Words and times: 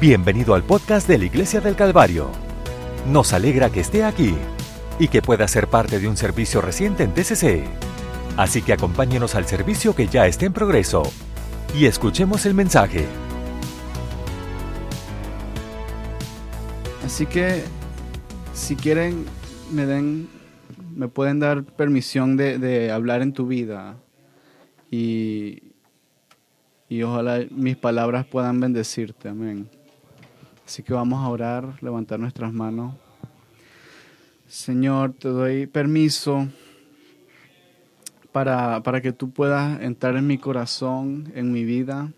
Bienvenido 0.00 0.54
al 0.54 0.62
podcast 0.62 1.06
de 1.06 1.18
la 1.18 1.26
Iglesia 1.26 1.60
del 1.60 1.76
Calvario. 1.76 2.30
Nos 3.06 3.34
alegra 3.34 3.68
que 3.68 3.80
esté 3.80 4.02
aquí 4.02 4.34
y 4.98 5.08
que 5.08 5.20
pueda 5.20 5.46
ser 5.46 5.66
parte 5.66 6.00
de 6.00 6.08
un 6.08 6.16
servicio 6.16 6.62
reciente 6.62 7.02
en 7.02 7.12
TCC. 7.12 7.64
Así 8.38 8.62
que 8.62 8.72
acompáñenos 8.72 9.34
al 9.34 9.44
servicio 9.44 9.94
que 9.94 10.06
ya 10.06 10.26
está 10.26 10.46
en 10.46 10.54
progreso 10.54 11.02
y 11.78 11.84
escuchemos 11.84 12.46
el 12.46 12.54
mensaje. 12.54 13.04
Así 17.04 17.26
que 17.26 17.62
si 18.54 18.76
quieren, 18.76 19.26
me 19.70 19.84
den, 19.84 20.30
me 20.96 21.08
pueden 21.08 21.40
dar 21.40 21.62
permisión 21.62 22.38
de, 22.38 22.90
hablar 22.90 23.20
en 23.20 23.34
tu 23.34 23.46
vida 23.46 23.98
y, 24.90 25.62
y 26.88 27.02
ojalá 27.02 27.44
mis 27.50 27.76
palabras 27.76 28.24
puedan 28.24 28.60
bendecirte. 28.60 29.28
Amén. 29.28 29.68
Así 30.70 30.84
que 30.84 30.92
vamos 30.92 31.18
a 31.18 31.28
orar, 31.28 31.82
levantar 31.82 32.20
nuestras 32.20 32.52
manos. 32.52 32.94
Señor, 34.46 35.12
te 35.14 35.26
doy 35.28 35.66
permiso 35.66 36.46
para, 38.30 38.80
para 38.84 39.00
que 39.00 39.10
tú 39.10 39.32
puedas 39.32 39.82
entrar 39.82 40.14
en 40.14 40.28
mi 40.28 40.38
corazón, 40.38 41.32
en 41.34 41.50
mi 41.50 41.64
vida. 41.64 42.12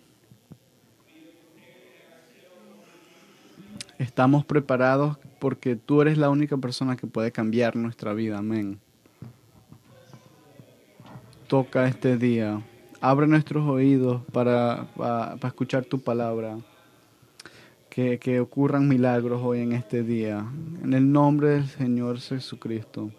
Estamos 3.96 4.44
preparados 4.44 5.16
porque 5.38 5.74
tú 5.74 6.02
eres 6.02 6.18
la 6.18 6.28
única 6.28 6.58
persona 6.58 6.94
que 6.94 7.06
puede 7.06 7.32
cambiar 7.32 7.74
nuestra 7.74 8.12
vida. 8.12 8.36
Amén. 8.36 8.78
Toca 11.46 11.88
este 11.88 12.18
día. 12.18 12.60
Abre 13.00 13.26
nuestros 13.26 13.66
oídos 13.66 14.20
para, 14.30 14.88
para, 14.94 15.36
para 15.36 15.48
escuchar 15.48 15.86
tu 15.86 16.02
palabra. 16.02 16.58
Que, 17.94 18.18
que, 18.18 18.40
ocurran 18.40 18.88
milagros 18.88 19.42
hoy 19.44 19.60
en 19.60 19.72
este 19.72 20.02
día. 20.02 20.46
En 20.82 20.94
el 20.94 21.12
nombre 21.12 21.48
del 21.48 21.66
Señor 21.66 22.18
Jesucristo. 22.18 23.10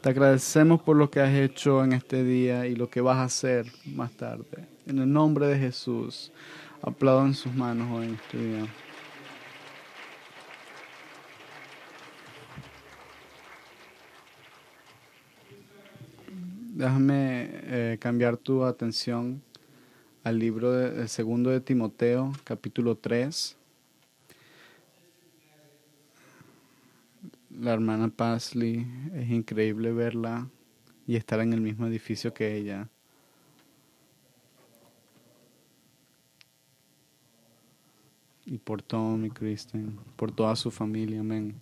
Te 0.00 0.08
agradecemos 0.08 0.80
por 0.80 0.96
lo 0.96 1.10
que 1.10 1.20
has 1.20 1.34
hecho 1.34 1.84
en 1.84 1.92
este 1.92 2.24
día 2.24 2.66
y 2.66 2.74
lo 2.76 2.88
que 2.88 3.02
vas 3.02 3.18
a 3.18 3.24
hacer 3.24 3.66
más 3.84 4.12
tarde. 4.12 4.66
En 4.86 5.00
el 5.00 5.12
nombre 5.12 5.48
de 5.48 5.58
Jesús. 5.58 6.32
Aplaudan 6.80 7.34
sus 7.34 7.52
manos 7.54 7.88
hoy 7.92 8.06
en 8.06 8.14
este 8.14 8.38
día. 8.38 8.66
Déjame 16.72 17.50
eh, 17.50 17.98
cambiar 18.00 18.38
tu 18.38 18.64
atención 18.64 19.42
al 20.24 20.38
libro 20.38 20.72
del 20.72 21.06
segundo 21.10 21.50
de 21.50 21.60
Timoteo, 21.60 22.32
capítulo 22.44 22.96
3. 22.96 23.58
La 27.58 27.72
hermana 27.72 28.08
Pasley, 28.08 28.86
es 29.14 29.30
increíble 29.30 29.90
verla 29.90 30.46
y 31.06 31.16
estar 31.16 31.40
en 31.40 31.54
el 31.54 31.62
mismo 31.62 31.86
edificio 31.86 32.34
que 32.34 32.54
ella. 32.54 32.90
Y 38.44 38.58
por 38.58 38.82
Tom 38.82 39.24
y 39.24 39.30
Kristen, 39.30 39.98
por 40.16 40.32
toda 40.32 40.54
su 40.54 40.70
familia, 40.70 41.20
amén. 41.20 41.54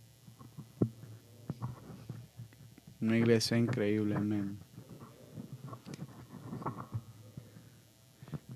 Una 3.01 3.17
iglesia 3.17 3.57
increíble, 3.57 4.17
amén. 4.17 4.59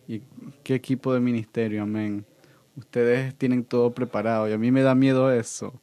Y 0.08 0.22
qué 0.64 0.74
equipo 0.74 1.14
de 1.14 1.20
ministerio, 1.20 1.84
amén. 1.84 2.26
Ustedes 2.74 3.34
tienen 3.36 3.64
todo 3.64 3.92
preparado 3.94 4.48
y 4.48 4.52
a 4.52 4.58
mí 4.58 4.72
me 4.72 4.82
da 4.82 4.94
miedo 4.94 5.30
eso, 5.32 5.80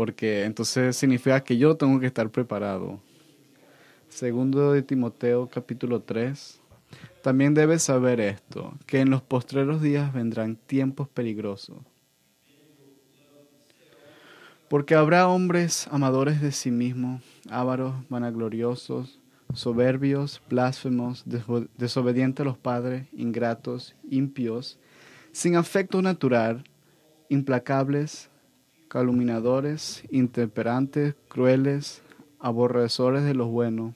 porque 0.00 0.44
entonces 0.44 0.96
significa 0.96 1.44
que 1.44 1.58
yo 1.58 1.76
tengo 1.76 2.00
que 2.00 2.06
estar 2.06 2.30
preparado. 2.30 3.02
Segundo 4.08 4.72
de 4.72 4.82
Timoteo 4.82 5.46
capítulo 5.50 6.00
3. 6.00 6.58
También 7.22 7.52
debes 7.52 7.82
saber 7.82 8.18
esto, 8.18 8.72
que 8.86 9.00
en 9.00 9.10
los 9.10 9.20
postreros 9.20 9.82
días 9.82 10.10
vendrán 10.14 10.56
tiempos 10.56 11.06
peligrosos. 11.06 11.76
Porque 14.70 14.94
habrá 14.94 15.28
hombres 15.28 15.86
amadores 15.90 16.40
de 16.40 16.52
sí 16.52 16.70
mismos, 16.70 17.22
ávaros, 17.50 17.92
vanagloriosos, 18.08 19.20
soberbios, 19.52 20.40
blasfemos, 20.48 21.26
desobedientes 21.76 22.40
a 22.40 22.48
los 22.48 22.56
padres, 22.56 23.06
ingratos, 23.12 23.94
impios, 24.08 24.78
sin 25.30 25.56
afecto 25.56 26.00
natural, 26.00 26.64
implacables, 27.28 28.29
calumniadores, 28.90 30.02
intemperantes, 30.10 31.14
crueles, 31.28 32.02
aborrecedores 32.40 33.22
de 33.22 33.34
los 33.34 33.48
buenos. 33.48 33.94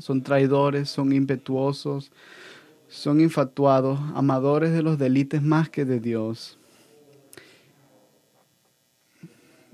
Son 0.00 0.20
traidores, 0.24 0.90
son 0.90 1.12
impetuosos, 1.12 2.10
son 2.88 3.20
infatuados, 3.20 4.00
amadores 4.16 4.72
de 4.72 4.82
los 4.82 4.98
delitos 4.98 5.42
más 5.42 5.70
que 5.70 5.84
de 5.84 6.00
Dios. 6.00 6.58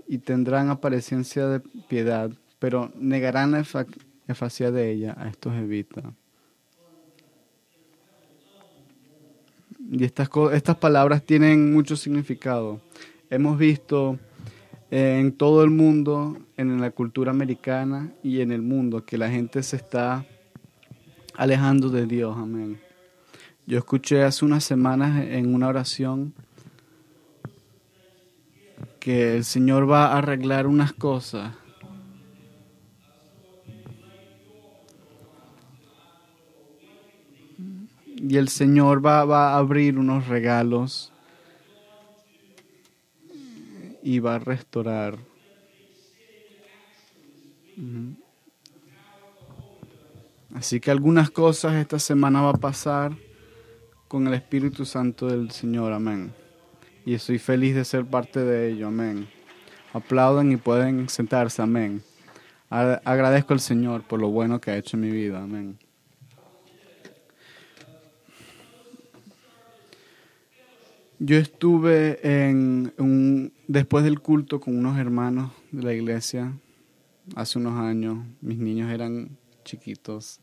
Y 0.06 0.18
tendrán 0.18 0.68
apariencia 0.68 1.46
de 1.46 1.60
piedad, 1.88 2.30
pero 2.58 2.92
negarán 2.96 3.52
la 3.52 3.60
eficacia 3.60 4.70
de 4.70 4.90
ella, 4.90 5.16
a 5.18 5.28
estos 5.30 5.54
evita. 5.54 6.02
Y 9.90 10.04
estas, 10.04 10.28
estas 10.52 10.76
palabras 10.76 11.24
tienen 11.24 11.72
mucho 11.72 11.96
significado. 11.96 12.82
Hemos 13.30 13.58
visto 13.58 14.18
en 14.90 15.30
todo 15.30 15.62
el 15.62 15.70
mundo, 15.70 16.36
en 16.56 16.80
la 16.80 16.90
cultura 16.90 17.30
americana 17.30 18.12
y 18.24 18.40
en 18.40 18.50
el 18.50 18.60
mundo, 18.60 19.04
que 19.04 19.16
la 19.16 19.30
gente 19.30 19.62
se 19.62 19.76
está 19.76 20.26
alejando 21.36 21.90
de 21.90 22.06
Dios. 22.06 22.36
Amén. 22.36 22.80
Yo 23.66 23.78
escuché 23.78 24.24
hace 24.24 24.44
unas 24.44 24.64
semanas 24.64 25.24
en 25.24 25.54
una 25.54 25.68
oración 25.68 26.34
que 28.98 29.36
el 29.36 29.44
Señor 29.44 29.88
va 29.88 30.08
a 30.08 30.18
arreglar 30.18 30.66
unas 30.66 30.92
cosas 30.92 31.54
y 38.16 38.36
el 38.36 38.48
Señor 38.48 39.06
va, 39.06 39.24
va, 39.24 39.54
a 39.54 39.58
abrir 39.58 39.98
unos 39.98 40.26
regalos 40.26 41.12
y 44.02 44.18
va 44.18 44.36
a 44.36 44.38
restaurar. 44.38 45.18
Así 50.54 50.80
que 50.80 50.90
algunas 50.90 51.30
cosas 51.30 51.74
esta 51.74 51.98
semana 51.98 52.42
va 52.42 52.50
a 52.50 52.54
pasar 52.54 53.12
con 54.08 54.26
el 54.26 54.34
Espíritu 54.34 54.84
Santo 54.84 55.28
del 55.28 55.50
Señor, 55.50 55.92
amén. 55.92 56.32
Y 57.06 57.14
estoy 57.14 57.38
feliz 57.38 57.74
de 57.74 57.84
ser 57.84 58.04
parte 58.04 58.40
de 58.40 58.70
ello, 58.70 58.88
amén. 58.88 59.28
Aplaudan 59.92 60.52
y 60.52 60.56
pueden 60.56 61.08
sentarse, 61.08 61.62
amén. 61.62 62.02
Agradezco 62.68 63.52
al 63.52 63.60
Señor 63.60 64.02
por 64.02 64.20
lo 64.20 64.28
bueno 64.28 64.60
que 64.60 64.70
ha 64.70 64.76
hecho 64.76 64.96
en 64.96 65.02
mi 65.02 65.10
vida, 65.10 65.42
amén. 65.42 65.78
Yo 71.22 71.36
estuve 71.36 72.18
en 72.22 72.94
un, 72.96 73.52
después 73.68 74.04
del 74.04 74.20
culto 74.20 74.58
con 74.58 74.74
unos 74.78 74.98
hermanos 74.98 75.52
de 75.70 75.82
la 75.82 75.92
iglesia 75.92 76.54
hace 77.36 77.58
unos 77.58 77.78
años. 77.78 78.24
Mis 78.40 78.56
niños 78.56 78.90
eran 78.90 79.36
chiquitos. 79.62 80.40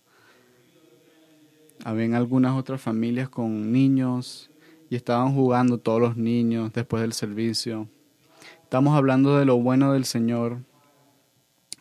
Habían 1.84 2.14
algunas 2.14 2.56
otras 2.56 2.80
familias 2.80 3.28
con 3.28 3.72
niños 3.72 4.52
y 4.88 4.96
estaban 4.96 5.34
jugando 5.34 5.80
todos 5.80 6.00
los 6.00 6.16
niños 6.16 6.72
después 6.74 7.02
del 7.02 7.14
servicio. 7.14 7.90
Estamos 8.62 8.96
hablando 8.96 9.36
de 9.40 9.46
lo 9.46 9.58
bueno 9.58 9.94
del 9.94 10.06
Señor. 10.06 10.60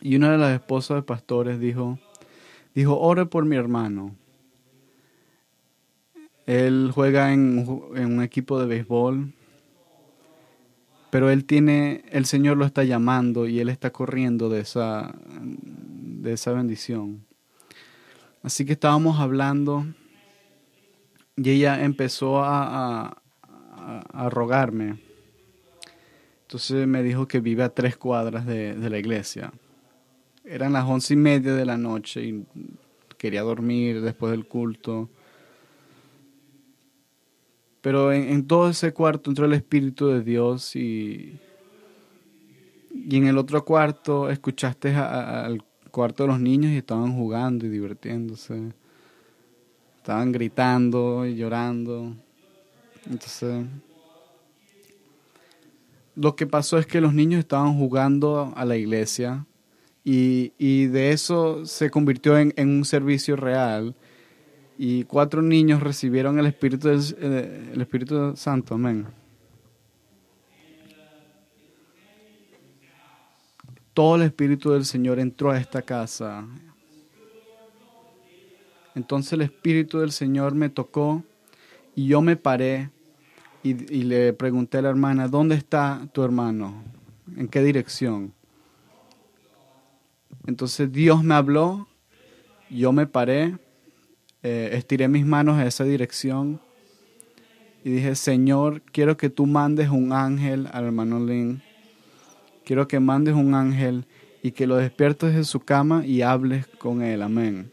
Y 0.01 0.15
una 0.15 0.31
de 0.31 0.39
las 0.39 0.55
esposas 0.55 0.97
de 0.97 1.03
pastores 1.03 1.59
dijo, 1.59 1.99
dijo, 2.73 2.99
ore 2.99 3.27
por 3.27 3.45
mi 3.45 3.57
hermano. 3.57 4.15
Él 6.47 6.91
juega 6.93 7.33
en, 7.33 7.67
un 7.67 8.23
equipo 8.23 8.57
de 8.57 8.65
béisbol, 8.65 9.33
pero 11.09 11.29
él 11.29 11.43
tiene, 11.43 12.05
el 12.09 12.25
Señor 12.25 12.55
lo 12.55 12.65
está 12.65 12.85
llamando 12.85 13.47
y 13.47 13.59
él 13.59 13.67
está 13.67 13.91
corriendo 13.91 14.47
de 14.47 14.61
esa, 14.61 15.13
de 15.41 16.31
esa 16.31 16.53
bendición. 16.53 17.25
Así 18.43 18.63
que 18.63 18.73
estábamos 18.73 19.19
hablando 19.19 19.85
y 21.35 21.49
ella 21.49 21.83
empezó 21.83 22.41
a, 22.41 23.07
a, 23.07 23.99
a 24.13 24.29
rogarme. 24.29 24.99
Entonces 26.43 26.87
me 26.87 27.03
dijo 27.03 27.27
que 27.27 27.41
vive 27.41 27.63
a 27.63 27.75
tres 27.75 27.97
cuadras 27.97 28.45
de, 28.45 28.73
de 28.73 28.89
la 28.89 28.97
iglesia. 28.97 29.51
Eran 30.45 30.71
las 30.71 30.85
once 30.85 31.13
y 31.13 31.17
media 31.17 31.53
de 31.53 31.65
la 31.65 31.77
noche 31.77 32.23
y 32.23 32.45
quería 33.17 33.41
dormir 33.41 34.01
después 34.01 34.31
del 34.31 34.47
culto. 34.47 35.09
Pero 37.81 38.11
en, 38.11 38.45
todo 38.47 38.69
ese 38.69 38.93
cuarto 38.93 39.29
entró 39.29 39.45
el 39.45 39.53
Espíritu 39.53 40.07
de 40.07 40.21
Dios 40.21 40.75
y, 40.75 41.39
y 42.91 43.15
en 43.15 43.27
el 43.27 43.37
otro 43.37 43.63
cuarto 43.63 44.29
escuchaste 44.29 44.93
al 44.95 45.63
cuarto 45.91 46.23
de 46.23 46.27
los 46.27 46.39
niños 46.39 46.71
y 46.71 46.77
estaban 46.77 47.13
jugando 47.15 47.65
y 47.65 47.69
divirtiéndose. 47.69 48.73
Estaban 49.97 50.31
gritando 50.31 51.25
y 51.25 51.35
llorando. 51.35 52.13
Entonces, 53.09 53.65
lo 56.15 56.35
que 56.35 56.47
pasó 56.47 56.77
es 56.77 56.87
que 56.87 56.99
los 56.99 57.13
niños 57.13 57.39
estaban 57.39 57.77
jugando 57.77 58.51
a 58.55 58.65
la 58.65 58.75
iglesia 58.75 59.45
y, 60.03 60.53
y 60.57 60.87
de 60.87 61.11
eso 61.11 61.65
se 61.65 61.89
convirtió 61.89 62.37
en, 62.37 62.53
en, 62.55 62.69
un 62.69 62.85
servicio 62.85 63.35
real 63.35 63.95
y 64.77 65.03
cuatro 65.05 65.41
niños 65.41 65.81
recibieron 65.81 66.37
el 66.39 66.45
Espíritu, 66.45 66.87
del, 66.87 67.01
eh, 67.19 67.71
el 67.73 67.81
Espíritu 67.81 68.35
Santo. 68.35 68.75
Amén. 68.75 69.07
Todo 73.93 74.17
el 74.17 74.21
Espíritu 74.21 74.71
del 74.71 74.85
Señor 74.85 75.19
entró 75.19 75.49
a 75.49 75.57
esta 75.57 75.81
casa. 75.81 76.45
Entonces 78.93 79.33
el 79.33 79.41
Espíritu 79.41 79.99
del 79.99 80.11
Señor 80.11 80.53
me 80.55 80.69
tocó 80.69 81.23
y 81.95 82.07
yo 82.07 82.21
me 82.21 82.35
paré 82.35 82.91
y, 83.63 83.73
le 83.73 84.33
pregunté 84.33 84.77
a 84.77 84.81
la 84.81 84.89
hermana, 84.89 85.27
¿dónde 85.27 85.55
está 85.55 86.07
tu 86.13 86.23
hermano? 86.23 86.83
¿En 87.35 87.47
qué 87.47 87.61
dirección? 87.61 88.33
Entonces 90.45 90.91
Dios 90.91 91.23
me 91.23 91.35
habló, 91.35 91.87
yo 92.69 92.91
me 92.93 93.07
paré, 93.07 93.57
eh, 94.47 94.69
estiré 94.77 95.07
mis 95.07 95.25
manos 95.25 95.57
a 95.57 95.65
esa 95.65 95.83
dirección 95.83 96.59
y 97.83 97.91
dije, 97.91 98.15
Señor, 98.15 98.81
quiero 98.91 99.17
que 99.17 99.29
tú 99.29 99.45
mandes 99.45 99.89
un 99.89 100.11
ángel 100.11 100.67
al 100.71 100.85
hermano 100.85 101.25
Lin. 101.25 101.61
Quiero 102.65 102.87
que 102.87 102.99
mandes 102.99 103.33
un 103.33 103.53
ángel 103.53 104.05
y 104.41 104.51
que 104.51 104.67
lo 104.67 104.75
despiertes 104.75 105.35
de 105.35 105.43
su 105.43 105.59
cama 105.61 106.05
y 106.05 106.21
hables 106.21 106.67
con 106.67 107.01
él. 107.01 107.21
Amén. 107.21 107.71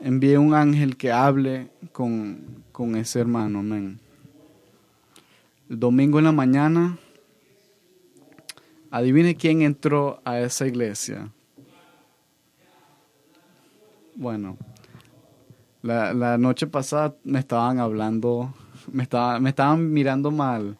Envíe 0.00 0.36
un 0.36 0.54
ángel 0.54 0.96
que 0.96 1.12
hable 1.12 1.68
con, 1.92 2.64
con 2.72 2.96
ese 2.96 3.20
hermano. 3.20 3.60
Amén 3.60 4.00
domingo 5.78 6.18
en 6.18 6.26
la 6.26 6.32
mañana, 6.32 6.98
adivine 8.90 9.36
quién 9.36 9.62
entró 9.62 10.20
a 10.24 10.38
esa 10.40 10.66
iglesia. 10.66 11.30
Bueno, 14.14 14.58
la, 15.82 16.38
noche 16.38 16.66
pasada 16.66 17.16
me 17.24 17.40
estaban 17.40 17.78
hablando, 17.78 18.54
me, 18.90 19.02
estaba, 19.02 19.40
me 19.40 19.50
estaban 19.50 19.92
mirando 19.92 20.30
mal, 20.30 20.78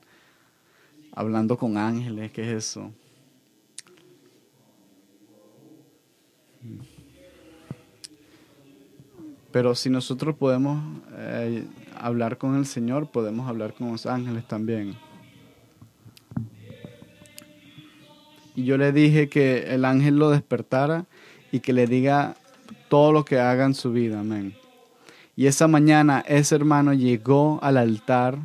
hablando 1.13 1.57
con 1.59 1.77
ángeles, 1.77 2.31
¿qué 2.33 2.43
es 2.43 2.65
eso? 2.65 2.93
Pero 9.51 9.75
si 9.75 9.91
nosotros 9.91 10.37
podemos 10.37 10.83
eh, 11.17 11.67
hablar 11.99 12.39
con 12.39 12.57
el 12.57 12.65
Señor, 12.65 13.11
podemos 13.11 13.49
hablar 13.49 13.75
con 13.75 13.91
los 13.91 14.07
ángeles 14.07 14.47
también. 14.47 14.97
Y 18.55 18.65
yo 18.65 18.79
le 18.79 18.93
dije 18.93 19.29
que 19.29 19.75
el 19.75 19.85
ángel 19.85 20.17
lo 20.17 20.31
despertara 20.31 21.07
y 21.51 21.61
que 21.61 21.73
le 21.73 21.87
diga 21.87 22.37
todo 22.89 23.13
lo 23.13 23.25
que 23.25 23.41
haga 23.41 23.65
en 23.65 23.75
su 23.75 23.93
vida. 23.93 24.21
Amén. 24.21 24.62
Y 25.35 25.47
esa 25.47 25.67
mañana 25.67 26.23
ese 26.27 26.55
hermano 26.55 26.93
llegó 26.93 27.59
al 27.63 27.79
altar 27.79 28.39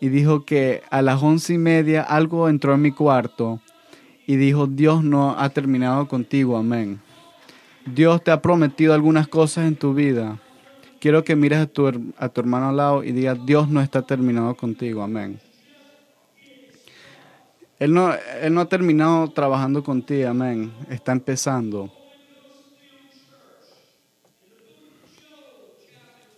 y 0.00 0.08
dijo 0.08 0.44
que 0.44 0.82
a 0.90 1.02
las 1.02 1.22
once 1.22 1.54
y 1.54 1.58
media 1.58 2.02
algo 2.02 2.48
entró 2.48 2.74
en 2.74 2.82
mi 2.82 2.92
cuarto 2.92 3.60
y 4.26 4.36
dijo, 4.36 4.66
Dios 4.66 5.02
no 5.02 5.38
ha 5.38 5.48
terminado 5.50 6.06
contigo. 6.06 6.56
Amén. 6.56 7.00
Dios 7.84 8.22
te 8.22 8.30
ha 8.30 8.40
prometido 8.40 8.94
algunas 8.94 9.26
cosas 9.26 9.66
en 9.66 9.76
tu 9.76 9.92
vida. 9.92 10.38
Quiero 11.00 11.24
que 11.24 11.34
mires 11.34 11.58
a 11.58 11.66
tu, 11.66 12.12
a 12.16 12.28
tu 12.28 12.40
hermano 12.40 12.68
al 12.68 12.76
lado 12.76 13.04
y 13.04 13.12
digas, 13.12 13.38
Dios 13.44 13.68
no 13.68 13.80
está 13.80 14.02
terminado 14.02 14.54
contigo. 14.54 15.02
Amén. 15.02 15.40
Él 17.78 17.92
no, 17.92 18.12
él 18.40 18.54
no 18.54 18.60
ha 18.60 18.68
terminado 18.68 19.28
trabajando 19.30 19.82
contigo. 19.82 20.28
Amén. 20.28 20.70
Está 20.88 21.12
empezando. 21.12 21.90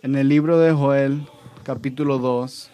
En 0.03 0.17
el 0.17 0.27
libro 0.27 0.59
de 0.59 0.73
Joel, 0.73 1.29
capítulo 1.63 2.17
2, 2.17 2.69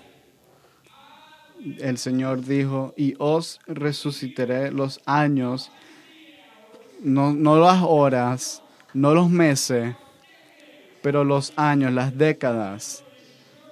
el 1.77 1.99
Señor 1.99 2.43
dijo, 2.43 2.95
y 2.97 3.13
os 3.19 3.59
resucitaré 3.67 4.71
los 4.71 4.99
años 5.05 5.71
no, 7.03 7.31
no 7.31 7.59
las 7.59 7.83
horas, 7.83 8.63
no 8.95 9.13
los 9.13 9.29
meses, 9.29 9.95
pero 11.03 11.23
los 11.23 11.53
años, 11.55 11.93
las 11.93 12.17
décadas 12.17 13.03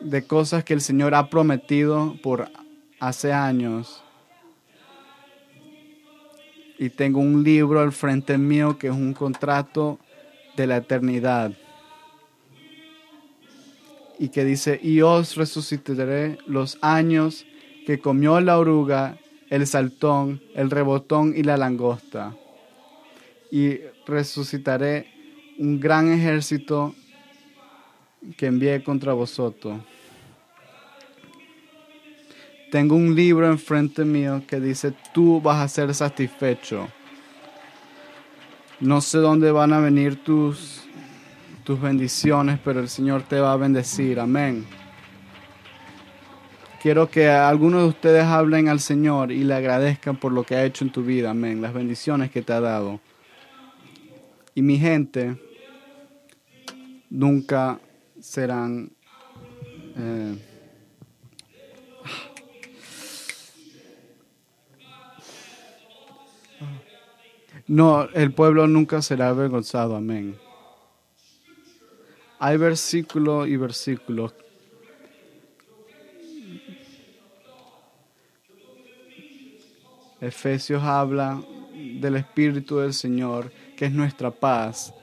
de 0.02 0.22
cosas 0.28 0.64
que 0.64 0.76
el 0.76 0.82
Señor 0.82 1.16
ha 1.16 1.28
prometido 1.28 2.16
por 2.22 2.52
hace 3.00 3.34
años. 3.34 4.04
Y 6.78 6.92
tengo 6.92 7.20
un 7.22 7.44
libro 7.44 7.80
al 7.80 7.92
frente 7.92 8.38
mío 8.38 8.78
que 8.78 8.86
es 8.86 8.94
un 8.94 9.16
contrato 9.16 9.98
de 10.56 10.68
la 10.68 10.78
eternidad. 10.78 11.54
Y 14.20 14.30
que 14.30 14.44
dice, 14.44 14.80
y 14.82 15.02
os 15.02 15.36
resucitaré 15.36 16.38
los 16.48 16.78
años 16.82 17.46
que 17.86 18.00
comió 18.00 18.40
la 18.42 18.58
oruga, 18.58 19.18
el 19.50 19.68
saltón, 19.68 20.42
el 20.56 20.72
rebotón 20.72 21.34
y 21.36 21.44
la 21.44 21.58
langosta 21.58 22.36
y 23.52 23.80
resucitaré 24.06 25.08
un 25.58 25.80
gran 25.80 26.12
ejército 26.12 26.94
que 28.36 28.48
envié 28.48 28.84
contra 28.84 29.14
vosotros. 29.14 29.80
Tengo 32.72 32.96
un 32.96 33.16
libro 33.16 33.48
enfrente 33.48 34.04
mío 34.04 34.44
que 34.46 34.60
dice, 34.60 34.94
tú 35.14 35.42
vas 35.42 35.62
a 35.62 35.68
ser 35.68 35.94
satisfecho. 35.94 36.90
No 38.80 39.00
sé 39.02 39.20
dónde 39.20 39.52
van 39.52 39.72
a 39.72 39.80
venir 39.80 40.22
tus, 40.24 40.87
tus 41.68 41.82
bendiciones, 41.82 42.62
pero 42.64 42.80
el 42.80 42.88
Señor 42.88 43.24
te 43.24 43.42
va 43.42 43.52
a 43.52 43.58
bendecir. 43.58 44.22
Amén. 44.22 44.66
Quiero 46.82 47.10
que 47.10 47.28
algunos 47.28 47.82
de 47.82 47.90
ustedes 47.90 48.24
hablen 48.24 48.70
al 48.70 48.80
Señor 48.80 49.34
y 49.34 49.44
le 49.44 49.54
agradezcan 49.54 50.16
por 50.16 50.32
lo 50.32 50.44
que 50.44 50.56
ha 50.56 50.64
hecho 50.64 50.86
en 50.86 50.94
tu 50.94 51.04
vida. 51.04 51.32
Amén. 51.32 51.62
Las 51.62 51.74
bendiciones 51.74 52.32
que 52.32 52.42
te 52.42 52.54
ha 52.54 52.62
dado 52.62 53.02
y 54.56 54.62
mi 54.62 54.80
gente 54.80 55.36
nunca 57.10 57.82
serán 58.18 58.90
eh, 59.98 60.38
no, 67.68 68.04
el 68.14 68.32
pueblo 68.32 68.68
nunca 68.68 69.02
será 69.02 69.28
avergonzado, 69.28 69.98
amén. 69.98 70.47
Hay 72.40 72.58
versículo 72.58 73.48
y 73.48 73.58
versículos. 73.58 74.34
Efesios 80.22 80.84
habla 80.84 81.42
del 81.74 82.16
Espíritu 82.16 82.78
del 82.78 82.94
Señor 82.94 83.52
que 83.76 83.86
es 83.86 83.92
nuestra 83.92 84.32
paz, 84.32 84.94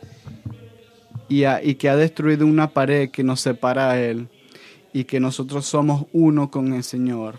y, 1.28 1.44
y 1.46 1.76
que 1.76 1.88
ha 1.88 1.96
destruido 1.96 2.44
una 2.44 2.70
pared 2.70 3.08
que 3.10 3.22
nos 3.22 3.40
separa 3.40 3.92
a 3.92 4.00
Él, 4.00 4.28
y 4.92 5.04
que 5.04 5.20
nosotros 5.20 5.64
somos 5.64 6.06
uno 6.12 6.50
con 6.50 6.72
el 6.72 6.82
Señor. 6.82 7.36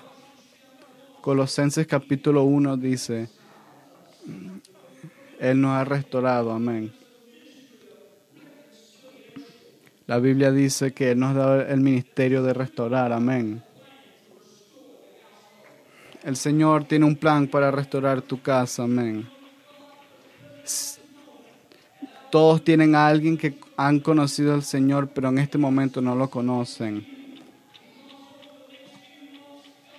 Colosenses 1.21 1.85
capítulo 1.87 2.43
1 2.43 2.77
dice, 2.77 3.29
Él 5.39 5.59
nos 5.59 5.71
ha 5.71 5.83
restaurado, 5.83 6.51
amén. 6.51 6.93
La 10.07 10.19
Biblia 10.19 10.51
dice 10.51 10.93
que 10.93 11.11
Él 11.11 11.19
nos 11.19 11.33
da 11.33 11.63
el 11.63 11.81
ministerio 11.81 12.43
de 12.43 12.53
restaurar, 12.53 13.11
amén. 13.11 13.63
El 16.23 16.35
Señor 16.35 16.85
tiene 16.85 17.05
un 17.05 17.15
plan 17.15 17.47
para 17.47 17.71
restaurar 17.71 18.21
tu 18.21 18.41
casa, 18.41 18.83
amén. 18.83 19.27
Todos 22.29 22.63
tienen 22.63 22.93
a 22.95 23.07
alguien 23.07 23.37
que 23.37 23.57
han 23.77 23.99
conocido 23.99 24.53
al 24.53 24.63
Señor, 24.63 25.09
pero 25.09 25.29
en 25.29 25.39
este 25.39 25.57
momento 25.57 26.01
no 26.01 26.15
lo 26.15 26.29
conocen. 26.29 27.05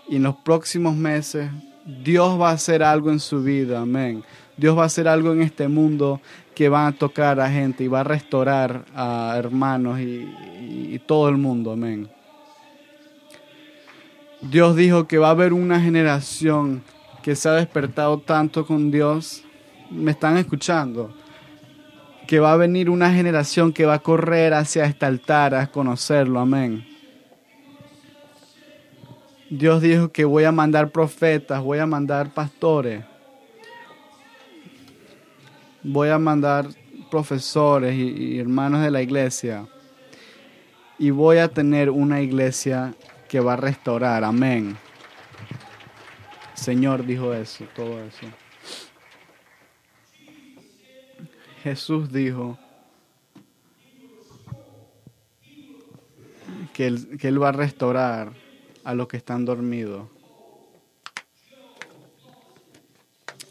Y 0.08 0.16
en 0.16 0.22
los 0.22 0.36
próximos 0.36 0.94
meses, 0.94 1.50
Dios 1.84 2.40
va 2.40 2.50
a 2.50 2.54
hacer 2.54 2.82
algo 2.82 3.10
en 3.10 3.18
su 3.18 3.42
vida, 3.42 3.80
amén. 3.80 4.22
Dios 4.56 4.76
va 4.76 4.84
a 4.84 4.86
hacer 4.86 5.08
algo 5.08 5.32
en 5.32 5.42
este 5.42 5.66
mundo 5.68 6.20
que 6.56 6.70
va 6.70 6.86
a 6.86 6.92
tocar 6.92 7.38
a 7.38 7.50
gente 7.50 7.84
y 7.84 7.88
va 7.88 8.00
a 8.00 8.04
restaurar 8.04 8.86
a 8.94 9.34
hermanos 9.36 10.00
y, 10.00 10.26
y 10.90 10.98
todo 11.06 11.28
el 11.28 11.36
mundo, 11.36 11.72
amén. 11.72 12.08
Dios 14.40 14.74
dijo 14.74 15.06
que 15.06 15.18
va 15.18 15.28
a 15.28 15.32
haber 15.32 15.52
una 15.52 15.78
generación 15.80 16.82
que 17.22 17.36
se 17.36 17.50
ha 17.50 17.52
despertado 17.52 18.20
tanto 18.20 18.66
con 18.66 18.90
Dios. 18.90 19.44
¿Me 19.90 20.12
están 20.12 20.38
escuchando? 20.38 21.14
Que 22.26 22.40
va 22.40 22.54
a 22.54 22.56
venir 22.56 22.88
una 22.88 23.12
generación 23.12 23.70
que 23.70 23.84
va 23.84 23.94
a 23.94 23.98
correr 23.98 24.54
hacia 24.54 24.86
este 24.86 25.04
altar 25.04 25.54
a 25.54 25.66
conocerlo. 25.66 26.40
Amén. 26.40 26.86
Dios 29.50 29.82
dijo 29.82 30.10
que 30.10 30.24
voy 30.24 30.44
a 30.44 30.52
mandar 30.52 30.90
profetas, 30.90 31.62
voy 31.62 31.80
a 31.80 31.86
mandar 31.86 32.32
pastores, 32.32 33.04
voy 35.86 36.08
a 36.08 36.18
mandar 36.18 36.68
profesores 37.10 37.94
y, 37.94 38.38
hermanos 38.38 38.82
de 38.82 38.90
la 38.90 39.02
iglesia 39.02 39.66
y 40.98 41.10
voy 41.10 41.38
a 41.38 41.48
tener 41.48 41.90
una 41.90 42.20
iglesia 42.20 42.94
que 43.28 43.38
va 43.38 43.52
a 43.52 43.56
restaurar. 43.56 44.24
Amén. 44.24 44.76
Señor 46.54 47.06
dijo 47.06 47.32
eso, 47.34 47.64
todo 47.74 48.00
eso. 48.02 48.26
Jesús 51.62 52.12
dijo 52.12 52.58
que 56.72 56.86
él, 56.86 57.18
que 57.18 57.28
él 57.28 57.42
va 57.42 57.50
a 57.50 57.52
restaurar 57.52 58.32
a 58.84 58.94
los 58.94 59.06
que 59.06 59.16
están 59.16 59.44
dormidos. 59.44 60.08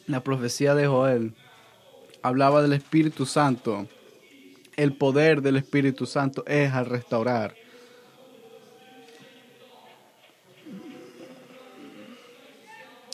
La 0.08 0.22
profecía 0.22 0.76
de 0.76 0.88
Joel 0.88 1.34
hablaba 2.26 2.64
del 2.64 2.74
Espíritu 2.74 3.28
Santo. 3.28 3.88
El 4.76 4.94
poder 4.94 5.44
del 5.44 5.58
Espíritu 5.58 6.08
Santo 6.08 6.44
es 6.48 6.74
al 6.74 6.88
restaurar. 6.88 7.54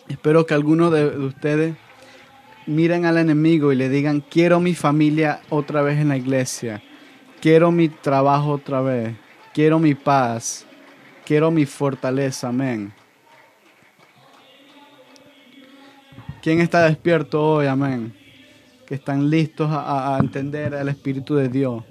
Espero 0.07 0.45
que 0.45 0.53
algunos 0.53 0.93
de 0.93 1.05
ustedes 1.07 1.75
miren 2.65 3.05
al 3.05 3.17
enemigo 3.17 3.73
y 3.73 3.75
le 3.75 3.89
digan, 3.89 4.21
quiero 4.21 4.61
mi 4.61 4.75
familia 4.75 5.41
otra 5.49 5.81
vez 5.81 5.99
en 5.99 6.07
la 6.07 6.17
iglesia, 6.17 6.81
quiero 7.41 7.71
mi 7.71 7.89
trabajo 7.89 8.51
otra 8.51 8.81
vez, 8.81 9.15
quiero 9.53 9.77
mi 9.79 9.93
paz, 9.93 10.65
quiero 11.25 11.51
mi 11.51 11.65
fortaleza, 11.65 12.47
amén. 12.47 12.93
¿Quién 16.41 16.61
está 16.61 16.85
despierto 16.85 17.41
hoy, 17.41 17.67
amén? 17.67 18.20
Que 18.91 18.95
están 18.95 19.29
listos 19.29 19.69
a, 19.71 20.17
entender 20.19 20.73
el 20.73 20.89
Espíritu 20.89 21.35
de 21.35 21.47
Dios. 21.47 21.81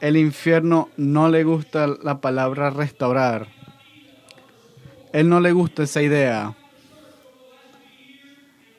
El 0.00 0.16
infierno 0.16 0.88
no 0.96 1.28
le 1.28 1.44
gusta 1.44 1.86
la 1.86 2.20
palabra 2.20 2.68
restaurar. 2.70 3.46
Él 5.12 5.28
no 5.28 5.38
le 5.38 5.52
gusta 5.52 5.84
esa 5.84 6.02
idea. 6.02 6.56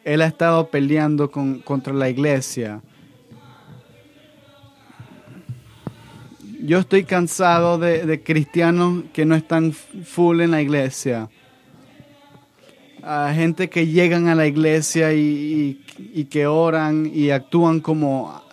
Él 0.03 0.21
ha 0.21 0.25
estado 0.25 0.69
peleando 0.69 1.31
con, 1.31 1.59
contra 1.59 1.93
la 1.93 2.09
iglesia. 2.09 2.81
Yo 6.61 6.79
estoy 6.79 7.05
cansado 7.05 7.77
de, 7.77 8.21
cristianos 8.21 9.05
que 9.13 9.23
no 9.23 9.33
están 9.33 9.71
full 9.71 10.41
en 10.41 10.51
la 10.51 10.61
iglesia. 10.61 11.29
A 13.03 13.31
gente 13.33 13.69
que 13.69 13.87
llegan 13.87 14.27
a 14.27 14.35
la 14.35 14.47
iglesia 14.47 15.13
y, 15.13 15.83
que 16.29 16.47
oran 16.47 17.09
y 17.13 17.31
actúan 17.31 17.79
como 17.79 18.43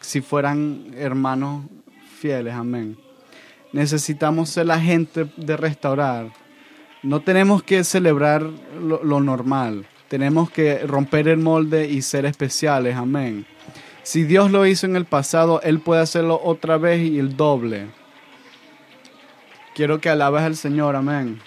si 0.00 0.20
fueran 0.20 0.92
hermanos 0.96 1.64
fieles. 2.18 2.54
Amén. 2.54 2.96
Necesitamos 3.72 4.50
ser 4.50 4.66
la 4.66 4.80
gente 4.80 5.26
de 5.36 5.56
restaurar. 5.56 6.32
No 7.02 7.20
tenemos 7.20 7.62
que 7.62 7.84
celebrar 7.84 8.42
lo 8.42 9.20
normal. 9.20 9.86
Tenemos 10.08 10.50
que 10.50 10.78
romper 10.86 11.28
el 11.28 11.38
molde 11.38 11.88
y 11.88 12.02
ser 12.02 12.26
especiales. 12.26 12.96
Amén. 12.96 13.46
Si 14.04 14.24
Dios 14.24 14.50
lo 14.50 14.66
hizo 14.66 14.86
en 14.86 14.96
el 14.96 15.06
pasado, 15.06 15.62
Él 15.62 15.80
puede 15.80 16.02
hacerlo 16.02 16.38
otra 16.44 16.76
vez 16.76 17.00
y 17.00 17.18
el 17.18 17.36
doble. 17.36 17.86
Quiero 19.74 19.98
que 19.98 20.10
alabes 20.10 20.42
al 20.42 20.56
Señor, 20.56 20.94
amén. 20.94 21.40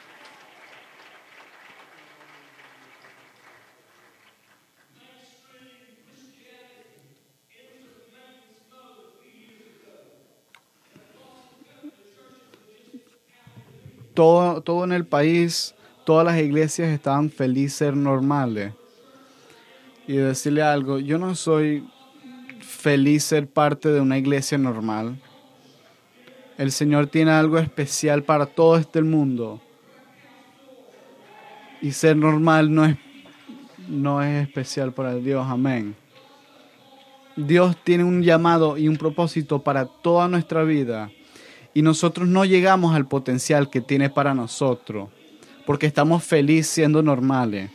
Todo, 14.17 14.61
todo 14.61 14.83
en 14.83 14.93
el 14.93 15.05
país, 15.05 15.75
todas 16.03 16.25
las 16.25 16.39
iglesias 16.39 16.89
estaban 16.89 17.29
felices 17.29 17.77
ser 17.77 17.95
normales. 17.95 18.73
Y 20.07 20.13
decirle 20.13 20.63
algo, 20.63 20.97
yo 20.97 21.19
no 21.19 21.35
soy 21.35 21.87
feliz 22.61 23.25
ser 23.25 23.47
parte 23.47 23.89
de 23.89 24.01
una 24.01 24.17
iglesia 24.17 24.57
normal. 24.57 25.19
El 26.57 26.71
Señor 26.71 27.05
tiene 27.05 27.29
algo 27.29 27.59
especial 27.59 28.23
para 28.23 28.47
todo 28.47 28.77
este 28.77 29.03
mundo. 29.03 29.61
Y 31.79 31.91
ser 31.91 32.17
normal 32.17 32.73
no 32.73 32.85
es, 32.85 32.97
no 33.87 34.23
es 34.23 34.47
especial 34.47 34.93
para 34.93 35.13
Dios. 35.13 35.45
Amén. 35.47 35.95
Dios 37.35 37.77
tiene 37.83 38.03
un 38.03 38.23
llamado 38.23 38.79
y 38.79 38.87
un 38.87 38.97
propósito 38.97 39.61
para 39.61 39.85
toda 39.85 40.27
nuestra 40.27 40.63
vida. 40.63 41.11
Y 41.77 41.83
nosotros 41.83 42.27
no 42.27 42.43
llegamos 42.43 42.95
al 42.95 43.05
potencial 43.05 43.69
que 43.69 43.81
tiene 43.81 44.09
para 44.09 44.33
nosotros. 44.33 45.09
Porque 45.63 45.85
estamos 45.85 46.23
felices 46.23 46.73
siendo 46.73 47.03
normales. 47.03 47.69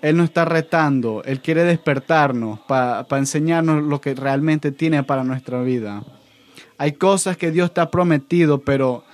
Él 0.00 0.16
nos 0.16 0.28
está 0.30 0.46
retando, 0.46 1.22
Él 1.26 1.42
quiere 1.42 1.64
despertarnos 1.64 2.60
para 2.60 3.06
enseñarnos 3.18 3.82
lo 3.84 4.00
que 4.00 4.14
realmente 4.14 4.72
tiene 4.72 5.02
para 5.02 5.22
nuestra 5.22 5.60
vida. 5.60 6.02
Hay 6.78 6.92
cosas 6.92 7.36
que 7.36 7.50
Dios 7.50 7.74
te 7.74 7.82
ha 7.82 7.90
prometido, 7.90 8.60
pero, 8.60 9.04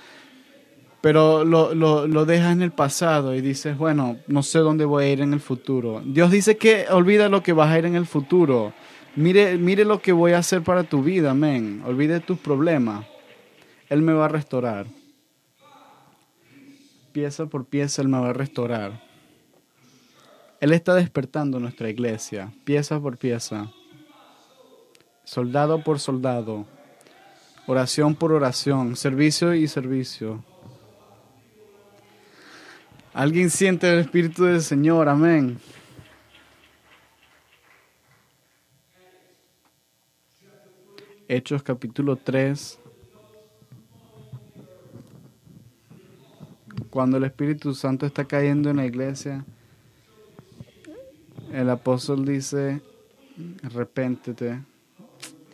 pero 1.01 1.43
lo, 1.43 1.75
lo, 1.75 2.07
lo 2.07 2.25
dejas 2.25 2.53
en 2.53 2.61
el 2.61 2.71
pasado 2.71 3.35
y 3.35 3.41
dices, 3.41 3.77
bueno, 3.77 4.19
no 4.27 4.41
sé 4.41 4.59
dónde 4.59 4.85
voy 4.85 5.03
a 5.03 5.09
ir 5.09 5.19
en 5.19 5.33
el 5.33 5.41
futuro. 5.41 6.01
Dios 6.05 6.31
dice 6.31 6.55
que 6.55 6.85
olvida 6.89 7.27
lo 7.27 7.43
que 7.43 7.51
vas 7.51 7.71
a 7.71 7.77
ir 7.77 7.85
en 7.85 7.95
el 7.95 8.05
futuro. 8.05 8.71
Mire, 9.15 9.57
mire 9.57 9.83
lo 9.83 10.01
que 10.01 10.13
voy 10.13 10.31
a 10.31 10.37
hacer 10.37 10.61
para 10.61 10.83
tu 10.83 11.03
vida, 11.03 11.31
amén. 11.31 11.83
Olvide 11.85 12.19
tus 12.21 12.39
problemas. 12.39 13.05
Él 13.89 14.01
me 14.01 14.13
va 14.13 14.25
a 14.25 14.29
restaurar. 14.29 14.85
Pieza 17.11 17.45
por 17.45 17.65
pieza 17.65 18.01
Él 18.01 18.07
me 18.07 18.19
va 18.19 18.29
a 18.29 18.33
restaurar. 18.33 19.01
Él 20.61 20.71
está 20.71 20.93
despertando 20.93 21.59
nuestra 21.59 21.89
iglesia, 21.89 22.53
pieza 22.63 22.99
por 22.99 23.17
pieza, 23.17 23.71
soldado 25.25 25.83
por 25.83 25.99
soldado, 25.99 26.67
oración 27.65 28.15
por 28.15 28.31
oración, 28.31 28.95
servicio 28.95 29.55
y 29.55 29.67
servicio. 29.67 30.43
¿Alguien 33.13 33.49
siente 33.49 33.91
el 33.91 33.99
Espíritu 33.99 34.45
del 34.45 34.61
Señor? 34.61 35.09
Amén. 35.09 35.59
Hechos 41.33 41.63
capítulo 41.63 42.17
3. 42.17 42.77
Cuando 46.89 47.15
el 47.15 47.23
Espíritu 47.23 47.73
Santo 47.73 48.05
está 48.05 48.25
cayendo 48.25 48.69
en 48.69 48.75
la 48.75 48.85
iglesia, 48.85 49.45
el 51.53 51.69
apóstol 51.69 52.25
dice, 52.25 52.81
arrepéntete, 53.63 54.59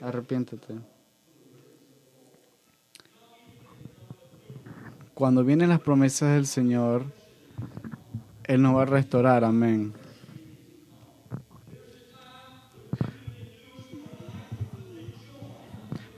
arrepiéntete. 0.01 0.73
Cuando 5.13 5.43
vienen 5.43 5.69
las 5.69 5.81
promesas 5.81 6.33
del 6.33 6.47
Señor, 6.47 7.05
Él 8.45 8.63
nos 8.63 8.77
va 8.77 8.81
a 8.81 8.85
restaurar, 8.85 9.43
amén. 9.43 9.93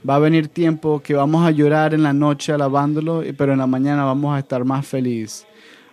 Va 0.08 0.16
a 0.16 0.18
venir 0.18 0.48
tiempo 0.48 1.00
que 1.00 1.14
vamos 1.14 1.46
a 1.46 1.50
llorar 1.50 1.92
en 1.92 2.02
la 2.02 2.12
noche 2.12 2.52
alabándolo, 2.52 3.22
pero 3.36 3.52
en 3.52 3.58
la 3.58 3.66
mañana 3.66 4.04
vamos 4.04 4.34
a 4.34 4.38
estar 4.38 4.64
más 4.64 4.86
feliz. 4.86 5.46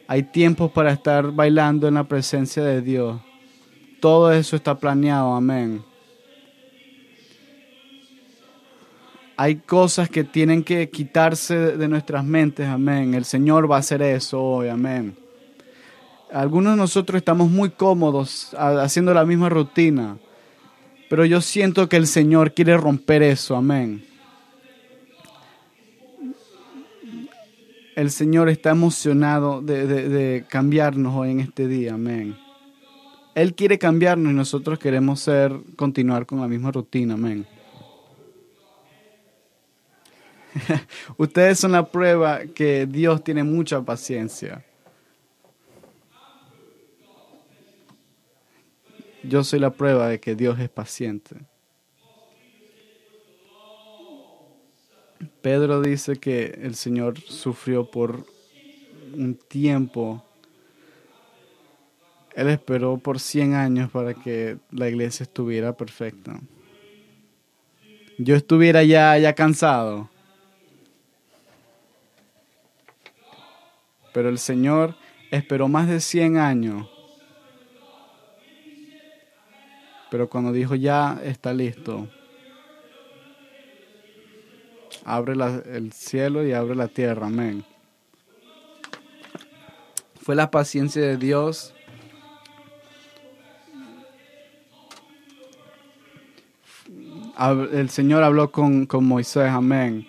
Hay 0.08 0.24
tiempos 0.24 0.72
para 0.72 0.92
estar 0.92 1.32
bailando 1.32 1.88
en 1.88 1.96
la 1.96 2.06
presencia 2.06 2.64
de 2.64 2.82
Dios. 2.82 3.20
Todo 4.00 4.32
eso 4.32 4.56
está 4.56 4.76
planeado, 4.76 5.36
amén. 5.36 5.84
Hay 9.36 9.58
cosas 9.58 10.10
que 10.10 10.24
tienen 10.24 10.64
que 10.64 10.90
quitarse 10.90 11.78
de 11.78 11.88
nuestras 11.88 12.24
mentes, 12.24 12.68
amén. 12.68 13.14
El 13.14 13.26
Señor 13.26 13.70
va 13.70 13.76
a 13.76 13.80
hacer 13.80 14.02
eso 14.02 14.42
hoy, 14.42 14.70
amén. 14.70 15.16
Algunos 16.32 16.74
de 16.74 16.78
nosotros 16.78 17.18
estamos 17.18 17.50
muy 17.50 17.70
cómodos 17.70 18.56
haciendo 18.58 19.14
la 19.14 19.26
misma 19.26 19.50
rutina, 19.50 20.18
pero 21.10 21.26
yo 21.26 21.42
siento 21.42 21.90
que 21.90 21.98
el 21.98 22.08
Señor 22.08 22.54
quiere 22.54 22.78
romper 22.78 23.24
eso, 23.24 23.56
amén. 23.56 24.04
el 27.98 28.12
Señor 28.12 28.48
está 28.48 28.70
emocionado 28.70 29.60
de, 29.60 29.88
de 29.88 30.46
cambiarnos 30.48 31.16
hoy 31.16 31.32
en 31.32 31.40
este 31.40 31.68
día. 31.68 31.96
Amén. 31.96 32.38
Él 33.34 33.56
quiere 33.56 33.80
cambiarnos 33.80 34.32
y 34.32 34.36
nosotros 34.36 34.78
queremos 34.78 35.20
ser, 35.20 35.52
continuar 35.76 36.28
con 36.28 36.40
la 36.40 36.48
misma 36.48 36.72
rutina. 36.72 37.16
Amén. 37.16 37.48
Ustedes 41.18 41.58
son 41.58 41.72
la 41.72 41.90
prueba 41.90 42.42
que 42.54 42.86
Dios 42.86 43.24
tiene 43.24 43.44
mucha 43.44 43.82
paciencia. 43.82 44.64
Yo 49.28 49.44
soy 49.44 49.60
la 49.60 49.72
prueba 49.72 50.08
de 50.08 50.22
que 50.22 50.36
Dios 50.36 50.58
es 50.58 50.70
paciente. 50.70 51.36
Pedro 55.42 55.82
dice 55.82 56.16
que 56.16 56.60
el 56.62 56.76
Señor 56.76 57.20
sufrió 57.20 57.92
por 57.92 58.26
un 59.14 59.36
tiempo. 59.36 60.24
Él 62.36 62.48
esperó 62.48 62.98
por 63.00 63.20
100 63.20 63.54
años 63.56 63.92
para 63.92 64.14
que 64.14 64.60
la 64.72 64.88
iglesia 64.88 65.26
estuviera 65.26 65.76
perfecta. 65.76 66.40
Yo 68.18 68.36
estuviera 68.36 68.82
ya, 68.84 69.18
ya 69.18 69.34
cansado. 69.34 70.10
Pero 74.14 74.30
el 74.30 74.38
Señor 74.38 74.96
esperó 75.32 75.68
más 75.68 75.90
de 75.90 76.00
100 76.00 76.38
años. 76.38 76.97
Pero 80.10 80.30
cuando 80.30 80.52
dijo 80.52 80.76
ya 80.76 81.20
está 81.24 81.54
listo, 81.54 82.08
abre 85.04 85.34
el 85.74 85.92
cielo 85.92 86.46
y 86.46 86.54
abre 86.54 86.76
la 86.76 86.88
tierra. 86.88 87.28
Amén. 87.28 87.64
Fue 90.22 90.36
la 90.36 90.52
paciencia 90.52 91.02
de 91.02 91.18
Dios. 91.18 91.74
El 97.72 97.90
Señor 97.90 98.24
habló 98.24 98.52
con, 98.52 98.86
con 98.86 99.06
Moisés, 99.06 99.50
amén. 99.50 100.08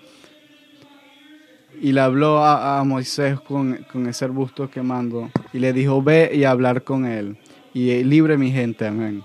Y 1.81 1.93
le 1.93 2.01
habló 2.01 2.45
a, 2.45 2.83
Moisés 2.83 3.39
con, 3.39 3.85
con, 3.93 4.09
ese 4.09 4.25
arbusto 4.25 4.69
quemando. 4.69 5.31
Y 5.53 5.61
le 5.61 5.73
dijo, 5.73 6.03
ve 6.03 6.33
y 6.35 6.43
hablar 6.43 6.83
con 6.83 7.07
él. 7.07 7.37
Y 7.73 8.03
libre 8.03 8.37
mi 8.37 8.51
gente, 8.51 8.87
amén. 8.87 9.23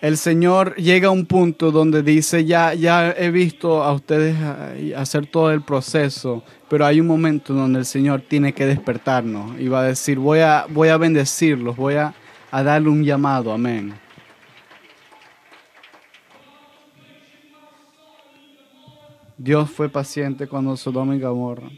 El 0.00 0.18
Señor 0.18 0.74
llega 0.76 1.08
a 1.08 1.10
un 1.10 1.24
punto 1.24 1.70
donde 1.70 2.02
dice, 2.02 2.44
ya, 2.44 2.74
ya 2.74 3.10
he 3.12 3.30
visto 3.30 3.82
a 3.82 3.92
ustedes 3.94 4.36
hacer 4.94 5.26
todo 5.26 5.50
el 5.50 5.62
proceso, 5.62 6.44
pero 6.68 6.84
hay 6.84 7.00
un 7.00 7.06
momento 7.06 7.54
donde 7.54 7.78
el 7.78 7.86
Señor 7.86 8.20
tiene 8.20 8.52
que 8.52 8.66
despertarnos 8.66 9.58
y 9.58 9.68
va 9.68 9.80
a 9.80 9.84
decir, 9.84 10.18
voy 10.18 10.40
a, 10.40 10.66
voy 10.68 10.88
a 10.88 10.98
bendecirlos, 10.98 11.74
voy 11.74 11.94
a, 11.94 12.14
a 12.50 12.62
darle 12.62 12.90
un 12.90 13.02
llamado, 13.02 13.50
amén. 13.50 13.94
Dios 19.38 19.70
fue 19.70 19.88
paciente 19.88 20.46
cuando 20.46 20.76
Sodoma 20.76 21.16
y 21.16 21.20
Gomorra. 21.20 21.70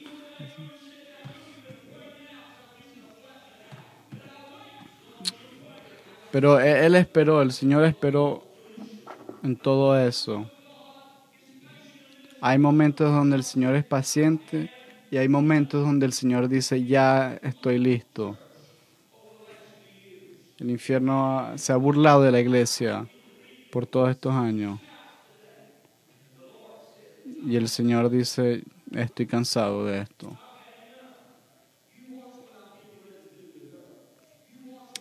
Pero 6.30 6.60
él, 6.60 6.95
esperó, 6.95 7.43
el 7.43 7.52
Señor 7.52 7.84
esperó 7.84 8.45
en 9.43 9.56
todo 9.56 9.99
eso. 9.99 10.50
Hay 12.41 12.58
momentos 12.58 13.10
donde 13.12 13.36
el 13.36 13.45
Señor 13.45 13.75
es 13.75 13.84
paciente 13.84 14.71
y 15.10 15.17
hay 15.17 15.28
momentos 15.28 15.84
donde 15.84 16.06
el 16.06 16.12
Señor 16.12 16.49
dice, 16.49 16.84
ya 16.84 17.39
estoy 17.43 17.78
listo. 17.78 18.36
El 20.58 20.71
infierno 20.71 21.52
se 21.56 21.73
ha 21.73 21.76
burlado 21.76 22.23
de 22.23 22.32
la 22.32 22.41
iglesia 22.41 23.06
por 23.71 23.86
todos 23.86 24.10
estos 24.10 24.34
años. 24.34 24.80
Y 27.45 27.56
el 27.56 27.69
Señor 27.69 28.10
dice, 28.10 28.65
estoy 28.93 29.26
cansado 29.26 29.84
de 29.84 30.00
esto. 30.00 30.36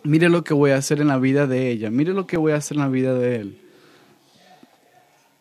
Mire 0.06 0.28
lo 0.28 0.44
que 0.44 0.54
voy 0.54 0.70
a 0.70 0.76
hacer 0.76 1.00
en 1.00 1.08
la 1.08 1.18
vida 1.18 1.46
de 1.46 1.70
ella, 1.70 1.90
mire 1.90 2.12
lo 2.12 2.26
que 2.26 2.36
voy 2.36 2.52
a 2.52 2.56
hacer 2.56 2.76
en 2.76 2.82
la 2.82 2.88
vida 2.88 3.14
de 3.14 3.36
él. 3.36 3.60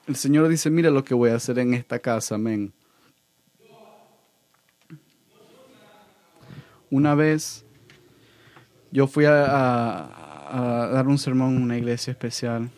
El 0.08 0.16
Señor 0.16 0.48
dice, 0.48 0.70
mire 0.70 0.92
lo 0.92 1.04
que 1.04 1.14
voy 1.14 1.32
a 1.32 1.36
hacer 1.36 1.58
en 1.60 1.74
esta 1.74 2.00
casa, 2.00 2.36
amén. 2.36 2.74
Una 6.92 7.16
vez 7.16 7.66
yo 8.92 9.08
fui 9.08 9.26
a, 9.26 9.32
dar 10.94 11.08
un 11.08 11.18
sermón 11.18 11.56
en 11.56 11.64
una 11.64 11.78
iglesia 11.78 12.12
especial 12.12 12.70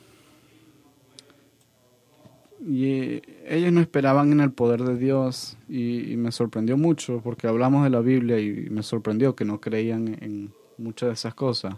y 2.66 3.22
ellos 3.46 3.72
no 3.72 3.82
esperaban 3.82 4.32
en 4.32 4.40
el 4.40 4.52
poder 4.52 4.82
de 4.82 4.98
Dios 4.98 5.58
y, 5.70 6.16
me 6.18 6.32
sorprendió 6.32 6.78
mucho 6.78 7.22
porque 7.24 7.48
hablamos 7.48 7.84
de 7.84 7.90
la 7.90 8.00
Biblia 8.00 8.40
y 8.40 8.70
me 8.70 8.82
sorprendió 8.82 9.36
que 9.36 9.46
no 9.46 9.60
creían 9.62 10.18
en, 10.22 10.54
muchas 10.78 11.08
de 11.08 11.14
esas 11.14 11.34
cosas. 11.34 11.76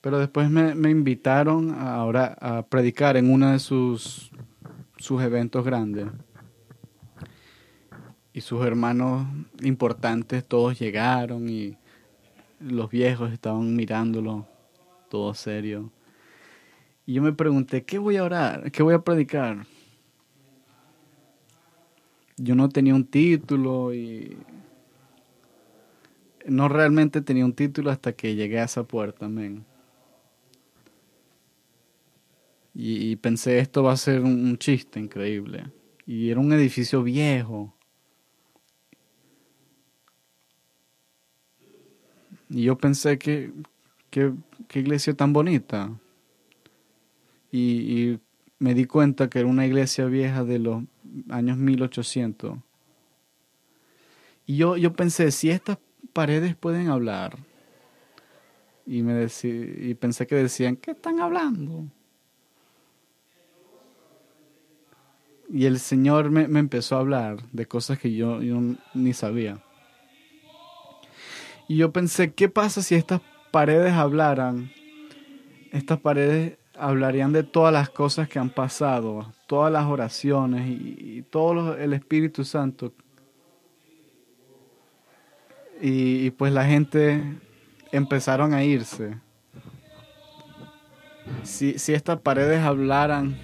Pero 0.00 0.18
después 0.18 0.50
me, 0.50 0.74
me 0.74 0.90
invitaron 0.90 1.74
ahora 1.78 2.36
a 2.40 2.62
predicar 2.62 3.16
en 3.16 3.30
uno 3.30 3.52
de 3.52 3.58
sus, 3.58 4.30
sus 4.98 5.22
eventos 5.22 5.64
grandes. 5.64 6.06
Y 8.32 8.40
sus 8.40 8.66
hermanos 8.66 9.26
importantes 9.62 10.44
todos 10.44 10.78
llegaron 10.78 11.48
y 11.48 11.76
los 12.60 12.90
viejos 12.90 13.32
estaban 13.32 13.74
mirándolo 13.76 14.46
todo 15.08 15.32
serio. 15.34 15.90
Y 17.06 17.14
yo 17.14 17.22
me 17.22 17.32
pregunté, 17.32 17.84
¿qué 17.84 17.98
voy 17.98 18.16
a 18.16 18.24
orar? 18.24 18.72
¿Qué 18.72 18.82
voy 18.82 18.94
a 18.94 18.98
predicar? 18.98 19.66
Yo 22.36 22.54
no 22.54 22.68
tenía 22.68 22.94
un 22.94 23.04
título 23.04 23.94
y 23.94 24.36
no 26.46 26.68
realmente 26.68 27.20
tenía 27.20 27.44
un 27.44 27.54
título 27.54 27.90
hasta 27.90 28.12
que 28.12 28.34
llegué 28.34 28.60
a 28.60 28.64
esa 28.64 28.84
puerta, 28.84 29.26
amén. 29.26 29.64
Y, 32.76 33.14
pensé, 33.16 33.60
esto 33.60 33.84
va 33.84 33.92
a 33.92 33.96
ser 33.96 34.20
un, 34.22 34.58
chiste 34.58 34.98
increíble. 34.98 35.70
Y 36.06 36.30
era 36.30 36.40
un 36.40 36.52
edificio 36.52 37.04
viejo. 37.04 37.72
Y 42.50 42.64
yo 42.64 42.76
pensé 42.76 43.16
que, 43.16 43.52
qué 44.10 44.32
iglesia 44.74 45.14
tan 45.14 45.32
bonita. 45.32 45.96
Y, 47.52 47.60
y, 47.60 48.20
me 48.58 48.74
di 48.74 48.86
cuenta 48.86 49.28
que 49.28 49.38
era 49.38 49.48
una 49.48 49.66
iglesia 49.66 50.06
vieja 50.06 50.42
de 50.42 50.58
los 50.58 50.82
años 51.28 51.56
1800. 51.56 52.58
Y 54.46 54.56
yo, 54.56 54.76
yo 54.76 54.92
pensé, 54.94 55.30
si 55.30 55.50
estas 55.50 55.78
paredes 56.14 56.56
pueden 56.56 56.88
hablar. 56.88 57.36
Y, 58.86 59.02
me 59.02 59.26
y 59.42 59.94
pensé 59.94 60.26
que 60.26 60.36
decían, 60.36 60.76
¿qué 60.76 60.92
están 60.92 61.20
hablando? 61.20 61.84
Y 65.50 65.66
el 65.66 65.78
Señor 65.78 66.30
me, 66.30 66.44
empezó 66.58 66.96
a 66.96 67.00
hablar 67.00 67.42
de 67.52 67.66
cosas 67.66 67.98
que 67.98 68.14
yo, 68.14 68.40
yo 68.42 68.58
ni 68.94 69.12
sabía. 69.12 69.62
Y 71.68 71.76
yo 71.76 71.92
pensé, 71.92 72.32
¿qué 72.32 72.48
pasa 72.48 72.82
si 72.82 72.94
estas 72.94 73.20
paredes 73.50 73.92
hablaran? 73.92 74.70
Estas 75.70 75.98
paredes 76.00 76.58
hablarían 76.76 77.32
de 77.32 77.42
todas 77.42 77.72
las 77.72 77.88
cosas 77.90 78.28
que 78.28 78.38
han 78.38 78.50
pasado, 78.50 79.32
todas 79.46 79.72
las 79.72 79.86
oraciones 79.86 80.68
y, 80.68 81.22
todo 81.30 81.76
el 81.76 81.92
Espíritu 81.92 82.44
Santo 82.44 82.92
y, 85.80 86.30
pues 86.32 86.52
la 86.52 86.64
gente 86.64 87.22
empezaron 87.92 88.54
a 88.54 88.64
irse. 88.64 89.16
Si, 91.42 91.78
si 91.78 91.92
estas 91.92 92.20
paredes 92.20 92.60
hablaran, 92.60 93.36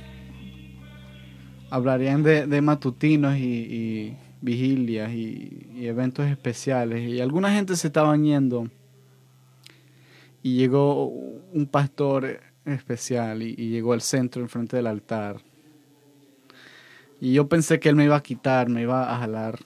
hablarían 1.70 2.22
de, 2.22 2.60
matutinos 2.60 3.36
y, 3.36 4.16
vigilias 4.40 5.12
y, 5.12 5.66
eventos 5.80 6.26
especiales. 6.26 7.08
Y 7.08 7.20
alguna 7.20 7.52
gente 7.52 7.76
se 7.76 7.86
estaban 7.86 8.24
yendo. 8.24 8.68
Y 10.42 10.56
llegó 10.56 11.06
un 11.06 11.66
pastor 11.66 12.40
especial 12.64 13.42
y, 13.42 13.54
llegó 13.54 13.92
al 13.92 14.00
centro, 14.00 14.42
enfrente 14.42 14.76
del 14.76 14.86
altar. 14.86 15.40
Y 17.20 17.34
yo 17.34 17.48
pensé 17.48 17.78
que 17.80 17.90
él 17.90 17.96
me 17.96 18.04
iba 18.04 18.16
a 18.16 18.22
quitar, 18.22 18.68
me 18.68 18.82
iba 18.82 19.14
a 19.14 19.18
jalar 19.18 19.58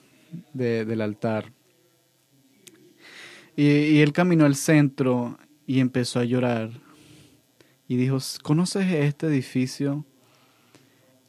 del 0.53 1.00
altar. 1.00 1.54
Y, 3.57 4.01
él 4.01 4.12
caminó 4.12 4.45
al 4.45 4.57
centro 4.57 5.38
y 5.67 5.81
empezó 5.81 6.21
a 6.21 6.25
llorar. 6.25 6.71
Y 7.87 7.97
dijo, 7.97 8.19
¿conoces 8.43 8.90
este 8.93 9.27
edificio? 9.27 10.05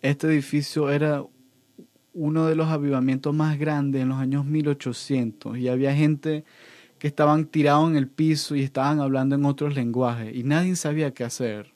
Este 0.02 0.28
edificio 0.28 0.90
era 0.90 1.24
uno 2.14 2.46
de 2.48 2.56
los 2.56 2.68
avivamientos 2.68 3.34
más 3.34 3.60
grandes 3.60 4.02
en 4.02 4.10
los 4.10 4.18
años 4.18 4.46
1800 4.46 5.58
y 5.58 5.68
había 5.68 5.94
gente 5.94 6.46
que 6.98 7.08
estaban 7.08 7.46
tirados 7.46 7.90
en 7.90 7.98
el 7.98 8.08
piso 8.08 8.56
y 8.56 8.62
estaban 8.62 9.02
hablando 9.02 9.36
en 9.36 9.44
otros 9.46 9.76
lenguajes 9.76 10.34
y 10.34 10.44
nadie 10.44 10.76
sabía 10.76 11.12
qué 11.12 11.26
hacer. 11.26 11.74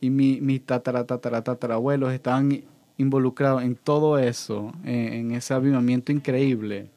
Y 0.00 0.10
mi, 0.10 0.40
mi 0.40 0.60
tatara, 0.60 1.04
tatara, 1.04 1.42
tatarabuelos 1.42 2.12
estaban 2.12 2.62
involucrados 2.98 3.62
en 3.62 3.74
todo 3.74 4.18
eso, 4.18 4.72
en, 4.84 5.12
en 5.12 5.30
ese 5.32 5.54
avivamiento 5.54 6.12
increíble. 6.12 6.90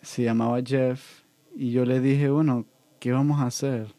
Se 0.00 0.22
llamaba 0.22 0.62
Jeff 0.64 1.22
y 1.54 1.70
yo 1.70 1.84
le 1.84 2.00
dije, 2.00 2.30
bueno, 2.30 2.64
¿qué 2.98 3.12
vamos 3.12 3.40
a 3.40 3.46
hacer? 3.46 3.94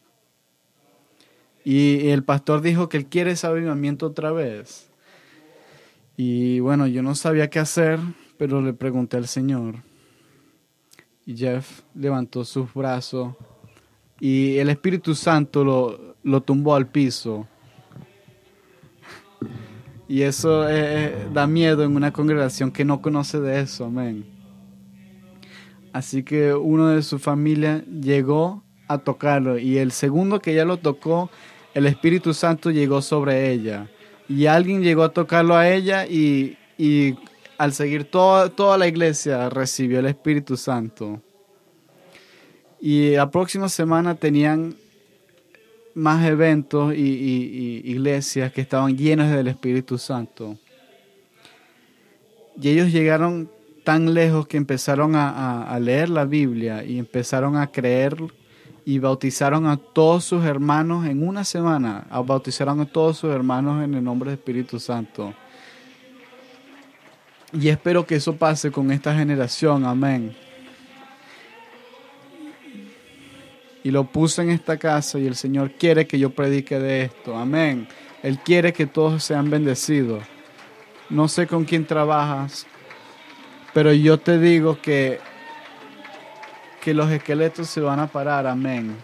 Y 1.63 2.09
el 2.09 2.23
pastor 2.23 2.61
dijo 2.61 2.89
que 2.89 2.97
él 2.97 3.05
quiere 3.07 3.31
ese 3.31 3.47
avivamiento 3.47 4.07
otra 4.07 4.31
vez. 4.31 4.89
Y 6.17 6.59
bueno, 6.59 6.87
yo 6.87 7.01
no 7.01 7.15
sabía 7.15 7.49
qué 7.49 7.59
hacer, 7.59 7.99
pero 8.37 8.61
le 8.61 8.73
pregunté 8.73 9.17
al 9.17 9.27
Señor. 9.27 9.75
Y 11.25 11.35
Jeff 11.35 11.81
levantó 11.95 12.45
sus 12.45 12.71
brazos 12.73 13.33
y 14.19 14.57
el 14.57 14.69
Espíritu 14.69 15.15
Santo 15.15 15.63
lo, 15.63 16.15
lo 16.23 16.41
tumbó 16.41 16.75
al 16.75 16.87
piso. 16.87 17.47
Y 20.07 20.21
eso 20.21 20.69
eh, 20.69 21.27
da 21.33 21.47
miedo 21.47 21.83
en 21.83 21.95
una 21.95 22.11
congregación 22.11 22.71
que 22.71 22.85
no 22.85 23.01
conoce 23.01 23.39
de 23.39 23.61
eso, 23.61 23.85
amén. 23.85 24.25
Así 25.93 26.23
que 26.23 26.53
uno 26.53 26.89
de 26.89 27.01
su 27.01 27.19
familia 27.19 27.83
llegó 27.85 28.63
a 28.87 28.99
tocarlo 28.99 29.57
y 29.57 29.77
el 29.77 29.91
segundo 29.91 30.39
que 30.39 30.53
ya 30.53 30.65
lo 30.65 30.77
tocó, 30.77 31.31
el 31.73 31.87
Espíritu 31.87 32.33
Santo 32.33 32.69
llegó 32.69 33.01
sobre 33.01 33.51
ella. 33.51 33.89
Y 34.27 34.45
alguien 34.45 34.83
llegó 34.83 35.03
a 35.03 35.13
tocarlo 35.13 35.55
a 35.55 35.69
ella 35.69 36.05
y, 36.05 36.57
y 36.77 37.15
al 37.57 37.73
seguir 37.73 38.05
toda 38.05 38.77
la 38.77 38.87
iglesia 38.87 39.49
recibió 39.49 39.99
el 39.99 40.07
Espíritu 40.07 40.57
Santo. 40.57 41.21
Y 42.79 43.11
la 43.11 43.31
próxima 43.31 43.69
semana 43.69 44.15
tenían 44.15 44.75
más 45.95 46.25
eventos 46.25 46.93
y, 46.93 47.81
iglesias 47.85 48.51
que 48.51 48.61
estaban 48.61 48.95
llenas 48.95 49.35
del 49.35 49.47
Espíritu 49.47 49.97
Santo. 49.97 50.57
Y 52.61 52.69
ellos 52.69 52.91
llegaron 52.91 53.49
tan 53.83 54.13
lejos 54.13 54.47
que 54.47 54.57
empezaron 54.57 55.15
a, 55.15 55.29
a, 55.29 55.73
a 55.73 55.79
leer 55.79 56.09
la 56.09 56.25
Biblia 56.25 56.83
y 56.83 56.99
empezaron 56.99 57.55
a 57.57 57.71
creer 57.71 58.15
y 58.85 58.99
bautizaron 58.99 59.65
a 59.65 59.77
todos 59.77 60.25
sus 60.25 60.45
hermanos 60.45 61.07
en 61.07 61.27
una 61.27 61.43
semana. 61.43 62.05
Bautizaron 62.25 62.81
a 62.81 62.85
todos 62.85 63.17
sus 63.17 63.33
hermanos 63.33 63.83
en 63.83 63.95
el 63.95 64.03
nombre 64.03 64.29
del 64.29 64.39
Espíritu 64.39 64.79
Santo. 64.79 65.33
Y 67.51 67.69
espero 67.69 68.05
que 68.05 68.15
eso 68.15 68.35
pase 68.35 68.71
con 68.71 68.91
esta 68.91 69.15
generación. 69.15 69.85
Amén. 69.85 70.35
Y 73.85 73.91
lo 73.91 74.05
puse 74.05 74.41
en 74.41 74.49
esta 74.49 74.77
casa 74.77 75.19
y 75.19 75.27
el 75.27 75.35
Señor 75.35 75.73
quiere 75.73 76.07
que 76.07 76.17
yo 76.17 76.31
predique 76.31 76.79
de 76.79 77.03
esto. 77.03 77.37
Amén. 77.37 77.87
Él 78.23 78.39
quiere 78.39 78.73
que 78.73 78.87
todos 78.87 79.23
sean 79.23 79.51
bendecidos. 79.51 80.23
No 81.11 81.27
sé 81.27 81.45
con 81.45 81.65
quién 81.65 81.85
trabajas, 81.85 82.65
pero 83.75 83.93
yo 83.93 84.17
te 84.17 84.39
digo 84.39 84.81
que 84.81 85.19
que 86.81 86.95
los 86.95 87.11
esqueletos 87.11 87.67
se 87.67 87.79
van 87.81 87.99
a 87.99 88.05
parar, 88.05 88.47
amén. 88.47 88.95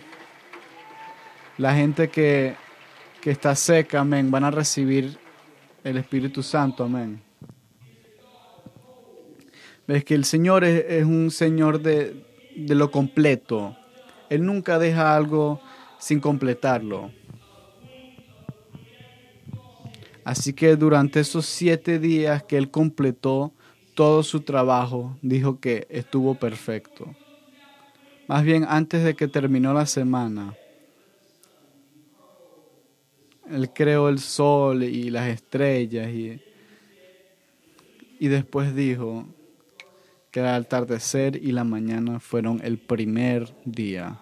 La 1.60 1.76
gente 1.76 2.10
que, 2.10 2.56
que 3.22 3.30
está 3.30 3.56
seca, 3.56 4.00
amén, 4.02 4.32
van 4.32 4.44
a 4.44 4.52
recibir 4.52 5.18
el 5.84 5.98
Espíritu 5.98 6.42
Santo, 6.42 6.86
amén. 6.86 7.22
Ves 9.88 10.04
que 10.04 10.16
el 10.16 10.26
Señor 10.26 10.64
es, 10.64 11.04
un 11.06 11.30
Señor 11.30 11.82
de, 11.82 12.24
de 12.56 12.76
lo 12.76 12.90
completo. 12.90 13.78
Él 14.32 14.44
nunca 14.44 14.80
deja 14.80 15.16
algo 15.16 15.62
sin 16.00 16.20
completarlo. 16.20 17.12
Así 20.24 20.54
que 20.54 20.76
durante 20.76 21.20
esos 21.20 21.46
siete 21.46 22.00
días 22.00 22.42
que 22.42 22.58
Él 22.58 22.72
completó 22.72 23.54
todo 23.94 24.24
su 24.24 24.42
trabajo, 24.42 25.16
dijo 25.22 25.60
que 25.60 25.86
estuvo 25.92 26.34
perfecto 26.34 27.16
más 28.32 28.46
bien 28.46 28.66
antes 28.66 29.04
de 29.04 29.14
que 29.14 29.28
terminó 29.28 29.74
la 29.74 29.86
semana. 29.86 30.56
Él 33.50 33.70
creó 33.74 34.08
el 34.08 34.20
sol 34.20 34.84
y 34.84 35.10
las 35.10 35.28
estrellas 35.28 36.10
y, 36.10 36.42
y 38.22 38.28
después 38.30 38.74
dijo 38.74 39.26
que 40.32 40.40
el 40.40 40.48
atardecer 40.48 41.36
y 41.36 41.52
la 41.52 41.64
mañana 41.64 42.20
fueron 42.20 42.62
el 42.64 42.78
primer 42.78 43.54
día. 43.66 44.18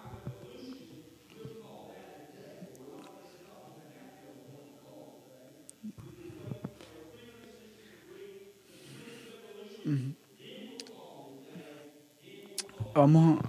Vamos 12.94 13.40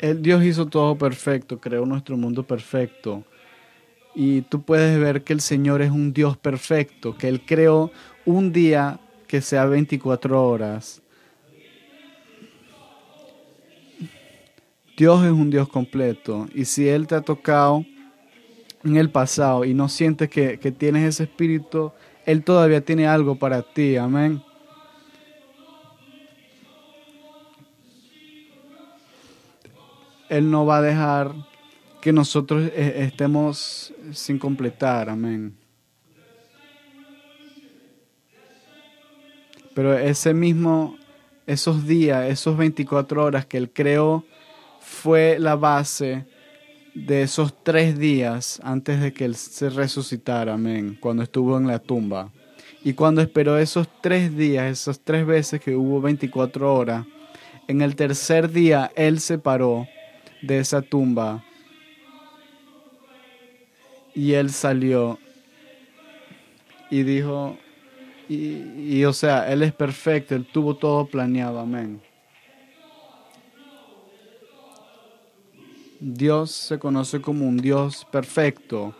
el 0.00 0.22
Dios 0.22 0.44
hizo 0.44 0.66
todo 0.66 0.96
perfecto, 0.96 1.60
creó 1.60 1.86
nuestro 1.86 2.16
mundo 2.16 2.42
perfecto. 2.42 3.24
Y 4.14 4.42
tú 4.42 4.62
puedes 4.62 4.98
ver 4.98 5.22
que 5.22 5.32
el 5.32 5.40
Señor 5.40 5.82
es 5.82 5.90
un 5.90 6.12
Dios 6.12 6.36
perfecto, 6.36 7.16
que 7.16 7.28
Él 7.28 7.42
creó 7.46 7.92
un 8.26 8.52
día 8.52 8.98
que 9.28 9.40
sea 9.40 9.66
24 9.66 10.42
horas. 10.48 11.02
Dios 14.98 15.24
es 15.24 15.30
un 15.30 15.48
Dios 15.48 15.68
completo. 15.68 16.48
Y 16.52 16.64
si 16.64 16.88
Él 16.88 17.06
te 17.06 17.14
ha 17.14 17.20
tocado 17.20 17.86
en 18.82 18.96
el 18.96 19.10
pasado 19.10 19.64
y 19.64 19.72
no 19.72 19.88
sientes 19.88 20.28
que, 20.28 20.58
que 20.58 20.72
tienes 20.72 21.04
ese 21.04 21.22
espíritu, 21.22 21.92
Él 22.26 22.42
todavía 22.42 22.84
tiene 22.84 23.06
algo 23.06 23.38
para 23.38 23.62
ti. 23.62 23.96
Amén. 23.96 24.42
Él 30.28 30.50
no 30.50 30.66
va 30.66 30.78
a 30.78 30.82
dejar 30.82 31.32
que 32.00 32.12
nosotros 32.12 32.68
estemos 32.74 33.94
sin 34.10 34.36
completar, 34.40 35.08
amén. 35.10 35.56
Pero 39.74 39.96
ese 39.96 40.34
mismo, 40.34 40.98
esos 41.46 41.86
días, 41.86 42.28
esos 42.28 42.56
24 42.56 43.24
horas 43.24 43.46
que 43.46 43.58
Él 43.58 43.70
creó, 43.72 44.24
fue 44.88 45.38
la 45.38 45.54
base 45.54 46.24
de 46.94 47.22
esos 47.22 47.62
tres 47.62 47.98
días 47.98 48.60
antes 48.64 49.00
de 49.00 49.12
que 49.12 49.26
Él 49.26 49.36
se 49.36 49.70
resucitara, 49.70 50.54
amén, 50.54 50.96
cuando 51.00 51.22
estuvo 51.22 51.56
en 51.58 51.66
la 51.66 51.78
tumba. 51.78 52.32
Y 52.82 52.94
cuando 52.94 53.20
esperó 53.20 53.58
esos 53.58 53.88
tres 54.00 54.36
días, 54.36 54.70
esas 54.70 55.00
tres 55.00 55.26
veces 55.26 55.60
que 55.60 55.76
hubo 55.76 56.00
24 56.00 56.74
horas, 56.74 57.06
en 57.68 57.82
el 57.82 57.94
tercer 57.94 58.50
día 58.50 58.90
Él 58.96 59.20
se 59.20 59.38
paró 59.38 59.86
de 60.42 60.58
esa 60.58 60.82
tumba. 60.82 61.44
Y 64.14 64.32
él 64.32 64.50
salió 64.50 65.18
y 66.90 67.02
dijo, 67.04 67.56
y, 68.28 69.04
o 69.04 69.12
sea, 69.12 69.50
él 69.52 69.62
es 69.62 69.72
perfecto, 69.72 70.34
él 70.34 70.44
tuvo 70.44 70.74
todo 70.74 71.06
planeado, 71.06 71.60
amén. 71.60 72.00
Dios 76.00 76.52
se 76.52 76.78
conoce 76.78 77.20
como 77.20 77.46
un 77.46 77.56
Dios 77.56 78.06
perfecto. 78.10 78.94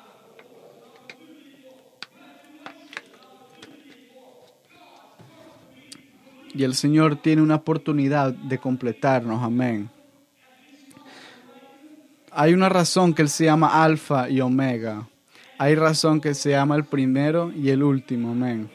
Y 6.55 6.65
el 6.65 6.75
Señor 6.75 7.17
tiene 7.17 7.43
una 7.43 7.57
oportunidad 7.57 8.33
de 8.33 8.59
completarnos, 8.59 9.43
amén. 9.43 9.91
Hay 12.33 12.53
una 12.53 12.69
razón 12.69 13.15
que 13.15 13.23
Él 13.23 13.29
se 13.29 13.45
llama 13.45 13.85
Alfa 13.85 14.29
y 14.29 14.41
Omega. 14.41 15.09
Hay 15.59 15.75
razón 15.75 16.21
que 16.21 16.35
se 16.35 16.51
llama 16.51 16.77
el 16.77 16.85
primero 16.85 17.53
y 17.53 17.71
el 17.71 17.83
último. 17.83 18.31
Amén. 18.31 18.71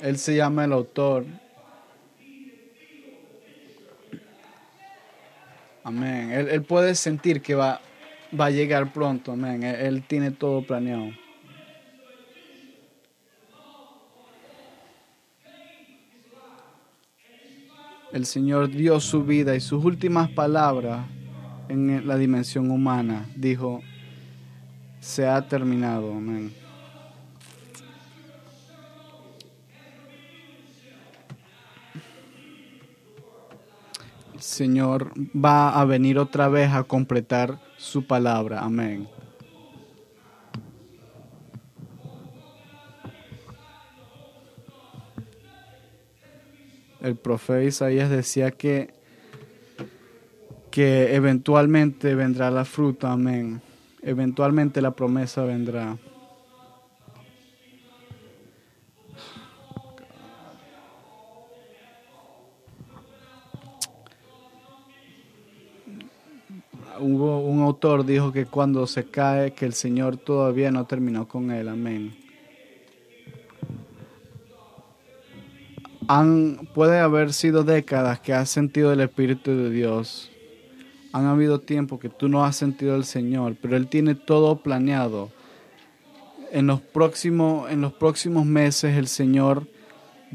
Él 0.00 0.18
se 0.18 0.36
llama 0.36 0.64
el 0.64 0.72
autor. 0.72 1.24
Amén. 5.86 6.32
Él, 6.32 6.48
él, 6.48 6.62
puede 6.64 6.96
sentir 6.96 7.40
que 7.40 7.54
va, 7.54 7.80
va 8.38 8.46
a 8.46 8.50
llegar 8.50 8.92
pronto. 8.92 9.30
Amén. 9.30 9.62
Él, 9.62 10.02
tiene 10.02 10.32
todo 10.32 10.66
planeado. 10.66 11.12
El 18.12 18.26
Señor 18.26 18.68
dio 18.68 18.98
su 18.98 19.22
vida 19.22 19.54
y 19.54 19.60
sus 19.60 19.84
últimas 19.84 20.28
palabras 20.28 21.06
en 21.68 22.04
la 22.04 22.16
dimensión 22.16 22.72
humana. 22.72 23.28
Dijo, 23.36 23.80
se 24.98 25.28
ha 25.28 25.46
terminado. 25.46 26.10
Amén. 26.10 26.52
Señor 34.56 35.12
va 35.34 35.78
a 35.78 35.84
venir 35.84 36.18
otra 36.18 36.48
vez 36.48 36.72
a 36.72 36.84
completar 36.84 37.60
su 37.76 38.06
palabra. 38.06 38.60
Amén. 38.60 39.06
El 47.02 47.16
profeta 47.16 47.62
Isaías 47.62 48.08
decía 48.08 48.50
que, 48.50 48.94
que 50.70 51.14
eventualmente 51.14 52.14
vendrá 52.14 52.50
la 52.50 52.64
fruta. 52.64 53.12
Amén. 53.12 53.60
Eventualmente 54.00 54.80
la 54.80 54.92
promesa 54.92 55.44
vendrá. 55.44 55.98
Un 67.14 67.62
autor 67.62 68.04
dijo 68.04 68.32
que 68.32 68.46
cuando 68.46 68.86
se 68.86 69.04
cae 69.04 69.52
que 69.52 69.64
el 69.66 69.72
Señor 69.72 70.16
todavía 70.16 70.70
no 70.70 70.86
terminó 70.86 71.28
con 71.28 71.50
él. 71.50 71.68
Amén. 71.68 72.16
Han, 76.08 76.68
puede 76.74 76.98
haber 76.98 77.32
sido 77.32 77.64
décadas 77.64 78.20
que 78.20 78.32
has 78.32 78.48
sentido 78.48 78.92
el 78.92 79.00
Espíritu 79.00 79.50
de 79.50 79.70
Dios. 79.70 80.30
Han 81.12 81.26
habido 81.26 81.60
tiempos 81.60 81.98
que 81.98 82.08
tú 82.08 82.28
no 82.28 82.44
has 82.44 82.56
sentido 82.56 82.94
el 82.94 83.04
Señor, 83.04 83.56
pero 83.60 83.76
Él 83.76 83.88
tiene 83.88 84.14
todo 84.14 84.56
planeado. 84.56 85.30
En 86.52 86.66
los 86.66 86.80
próximos, 86.80 87.70
en 87.70 87.80
los 87.80 87.92
próximos 87.92 88.46
meses 88.46 88.96
el 88.96 89.08
Señor 89.08 89.66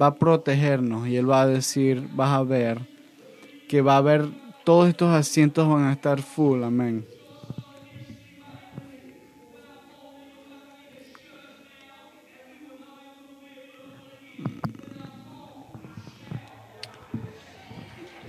va 0.02 0.08
a 0.08 0.16
protegernos 0.16 1.08
y 1.08 1.16
Él 1.16 1.30
va 1.30 1.44
a 1.44 1.48
decir, 1.48 2.10
vas 2.16 2.32
a 2.32 2.44
ver 2.44 2.80
que 3.70 3.82
va 3.82 3.94
a 3.94 3.98
haber 3.98 4.28
todos 4.64 4.90
estos 4.90 5.14
asientos 5.14 5.68
van 5.68 5.86
a 5.86 5.94
estar 5.94 6.22
full, 6.22 6.64
amén. 6.64 7.06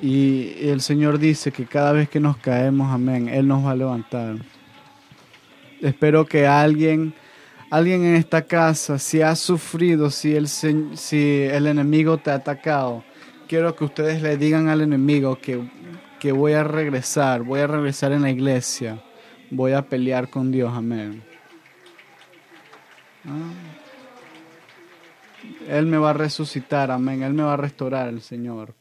Y 0.00 0.68
el 0.68 0.80
Señor 0.80 1.20
dice 1.20 1.52
que 1.52 1.64
cada 1.64 1.92
vez 1.92 2.08
que 2.08 2.18
nos 2.18 2.36
caemos, 2.36 2.90
amén, 2.90 3.28
Él 3.28 3.46
nos 3.46 3.64
va 3.64 3.70
a 3.70 3.76
levantar. 3.76 4.34
Espero 5.80 6.26
que 6.26 6.44
alguien, 6.44 7.14
alguien 7.70 8.04
en 8.04 8.16
esta 8.16 8.42
casa, 8.42 8.98
si 8.98 9.22
ha 9.22 9.36
sufrido, 9.36 10.10
si 10.10 10.34
el, 10.34 10.48
si 10.48 11.42
el 11.42 11.68
enemigo 11.68 12.18
te 12.18 12.32
ha 12.32 12.34
atacado, 12.34 13.04
quiero 13.46 13.76
que 13.76 13.84
ustedes 13.84 14.22
le 14.22 14.36
digan 14.36 14.68
al 14.68 14.80
enemigo 14.80 15.38
que 15.38 15.60
que 16.22 16.30
voy 16.30 16.52
a 16.52 16.62
regresar, 16.62 17.42
voy 17.42 17.58
a 17.58 17.66
regresar 17.66 18.12
en 18.12 18.22
la 18.22 18.30
iglesia, 18.30 19.02
voy 19.50 19.72
a 19.72 19.82
pelear 19.82 20.30
con 20.30 20.52
Dios, 20.52 20.72
amén. 20.72 21.20
Ah. 23.26 23.52
Él 25.66 25.86
me 25.86 25.98
va 25.98 26.10
a 26.10 26.12
resucitar, 26.12 26.92
amén, 26.92 27.24
Él 27.24 27.32
me 27.32 27.42
va 27.42 27.54
a 27.54 27.56
restaurar, 27.56 28.06
el 28.06 28.20
Señor. 28.20 28.72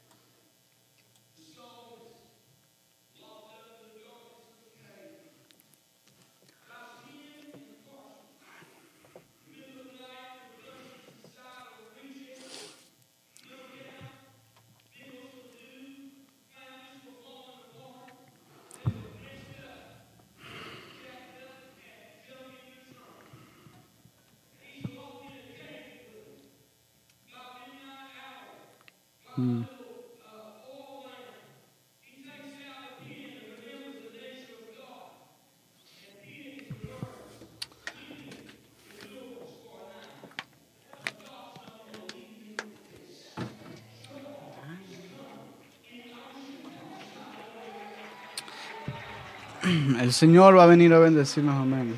El 50.12 50.16
Señor 50.16 50.58
va 50.58 50.64
a 50.64 50.68
venir 50.68 50.94
a 50.94 51.00
bendecirnos, 51.00 51.56
amén. 51.56 51.96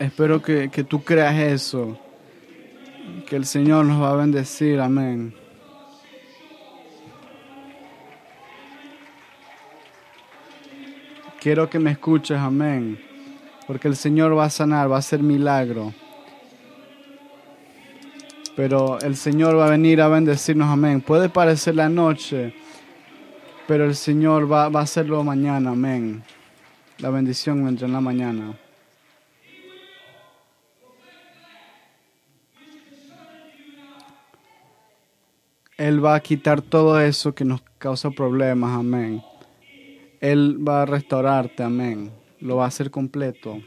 Espero 0.00 0.42
que, 0.42 0.68
que 0.68 0.82
tú 0.82 1.04
creas 1.04 1.36
eso 1.36 1.96
que 3.28 3.36
el 3.36 3.46
Señor 3.46 3.84
nos 3.84 4.02
va 4.02 4.10
a 4.10 4.16
bendecir. 4.16 4.80
Amén. 4.80 5.32
Quiero 11.40 11.70
que 11.70 11.78
me 11.78 11.92
escuches, 11.92 12.36
amén. 12.36 13.00
Porque 13.68 13.86
el 13.86 13.94
Señor 13.94 14.36
va 14.36 14.46
a 14.46 14.50
sanar, 14.50 14.90
va 14.90 14.96
a 14.96 14.98
hacer 14.98 15.22
milagro. 15.22 15.94
Pero 18.56 18.98
el 19.02 19.14
Señor 19.14 19.56
va 19.56 19.68
a 19.68 19.70
venir 19.70 20.00
a 20.00 20.08
bendecirnos, 20.08 20.68
amén. 20.68 21.00
Puede 21.00 21.28
parecer 21.28 21.76
la 21.76 21.88
noche, 21.88 22.56
pero 23.72 23.86
el 23.86 23.94
Señor 23.94 24.52
va, 24.52 24.68
va 24.68 24.80
a 24.80 24.82
hacerlo 24.82 25.24
mañana, 25.24 25.70
amén. 25.70 26.22
La 26.98 27.08
bendición 27.08 27.64
vendrá 27.64 27.86
en 27.86 27.94
la 27.94 28.02
mañana. 28.02 28.54
Él 35.78 36.04
va 36.04 36.16
a 36.16 36.20
quitar 36.20 36.60
todo 36.60 37.00
eso 37.00 37.34
que 37.34 37.46
nos 37.46 37.62
causa 37.78 38.10
problemas, 38.10 38.78
amén. 38.78 39.22
Él 40.20 40.58
va 40.62 40.82
a 40.82 40.84
restaurarte, 40.84 41.62
amén. 41.62 42.10
Lo 42.40 42.56
va 42.56 42.64
a 42.66 42.68
hacer 42.68 42.90
completo. 42.90 43.58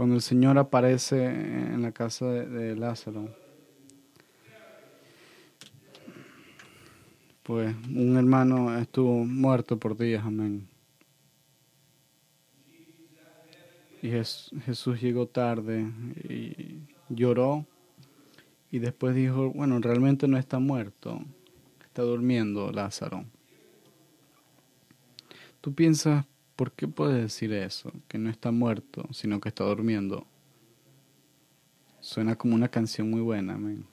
Cuando 0.00 0.16
el 0.16 0.22
Señor 0.22 0.56
aparece 0.56 1.26
en 1.26 1.82
la 1.82 1.92
casa 1.92 2.24
de, 2.24 2.74
Lázaro, 2.74 3.28
pues 7.42 7.76
un 7.86 8.16
hermano 8.16 8.78
estuvo 8.78 9.26
muerto 9.26 9.78
por 9.78 9.98
días, 9.98 10.24
amén. 10.24 10.66
Y 14.00 14.08
Jesús 14.08 14.98
llegó 15.02 15.26
tarde 15.26 15.82
y 16.26 16.80
lloró 17.10 17.66
y 18.70 18.78
después 18.78 19.14
dijo, 19.14 19.50
bueno, 19.50 19.80
realmente 19.80 20.26
no 20.26 20.38
está 20.38 20.58
muerto, 20.58 21.20
está 21.84 22.00
durmiendo 22.00 22.72
Lázaro. 22.72 23.26
Tú 25.60 25.74
piensas, 25.74 26.24
¿por 26.60 26.72
qué 26.72 26.86
puedes 26.86 27.22
decir 27.22 27.54
eso? 27.54 27.90
Que 28.06 28.18
no 28.18 28.28
está 28.28 28.50
muerto, 28.50 29.08
sino 29.12 29.40
que 29.40 29.48
está 29.48 29.64
durmiendo. 29.64 30.26
Suena 32.00 32.36
como 32.36 32.54
una 32.54 32.68
canción 32.68 33.08
muy 33.08 33.22
buena, 33.22 33.54
amén. 33.54 33.86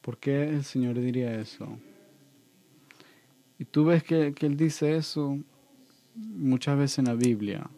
¿Por 0.00 0.16
qué 0.16 0.48
el 0.48 0.62
Señor 0.62 0.94
diría 1.00 1.34
eso? 1.34 1.76
Y 3.58 3.64
tú 3.64 3.86
ves 3.86 4.04
que, 4.04 4.32
Él 4.38 4.56
dice 4.56 4.96
eso 4.96 5.36
muchas 6.14 6.78
veces 6.78 7.00
en 7.00 7.06
la 7.06 7.14
Biblia. 7.14 7.68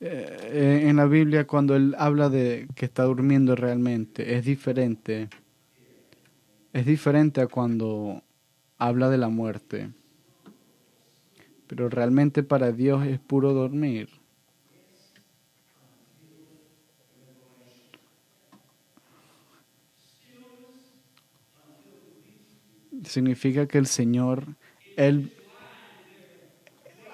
Eh, 0.00 0.84
en 0.84 0.96
la 0.96 1.06
Biblia 1.06 1.46
cuando 1.46 1.74
Él 1.74 1.94
habla 1.98 2.28
de 2.28 2.68
que 2.74 2.84
está 2.84 3.04
durmiendo 3.04 3.56
realmente 3.56 4.36
es 4.36 4.44
diferente. 4.44 5.28
Es 6.72 6.86
diferente 6.86 7.40
a 7.40 7.46
cuando 7.46 8.22
habla 8.76 9.10
de 9.10 9.18
la 9.18 9.28
muerte. 9.28 9.90
Pero 11.66 11.88
realmente 11.88 12.42
para 12.42 12.72
Dios 12.72 13.06
es 13.06 13.18
puro 13.18 13.52
dormir. 13.52 14.08
significa 23.04 23.66
que 23.66 23.78
el 23.78 23.86
Señor, 23.86 24.44
Él, 24.96 25.32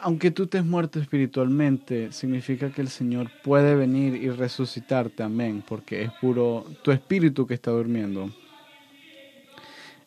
aunque 0.05 0.31
tú 0.31 0.43
estés 0.43 0.67
muerto 0.67 1.01
espiritualmente, 1.01 2.13
significa 2.13 2.69
que 2.69 2.83
el 2.83 2.91
Señor 2.91 3.31
puede 3.43 3.75
venir 3.75 4.15
y 4.23 4.29
resucitarte, 4.29 5.23
amén, 5.23 5.65
porque 5.67 6.03
es 6.03 6.11
puro 6.21 6.67
tu 6.83 6.93
espíritu 6.93 7.47
que 7.47 7.55
está 7.55 7.71
durmiendo. 7.71 8.29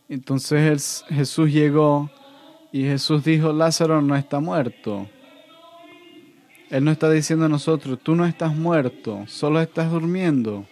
Entonces 0.08 1.04
Jesús 1.10 1.52
llegó 1.52 2.12
y 2.72 2.84
Jesús 2.84 3.24
dijo, 3.24 3.52
Lázaro 3.52 4.00
no 4.04 4.16
está 4.16 4.40
muerto. 4.40 5.10
Él 6.70 6.84
no 6.84 6.92
está 6.92 7.10
diciendo 7.10 7.46
a 7.46 7.50
nosotros, 7.50 7.98
tú 8.04 8.16
no 8.16 8.28
estás 8.28 8.56
muerto, 8.56 9.24
solo 9.26 9.60
estás 9.60 9.90
durmiendo. 9.90 10.68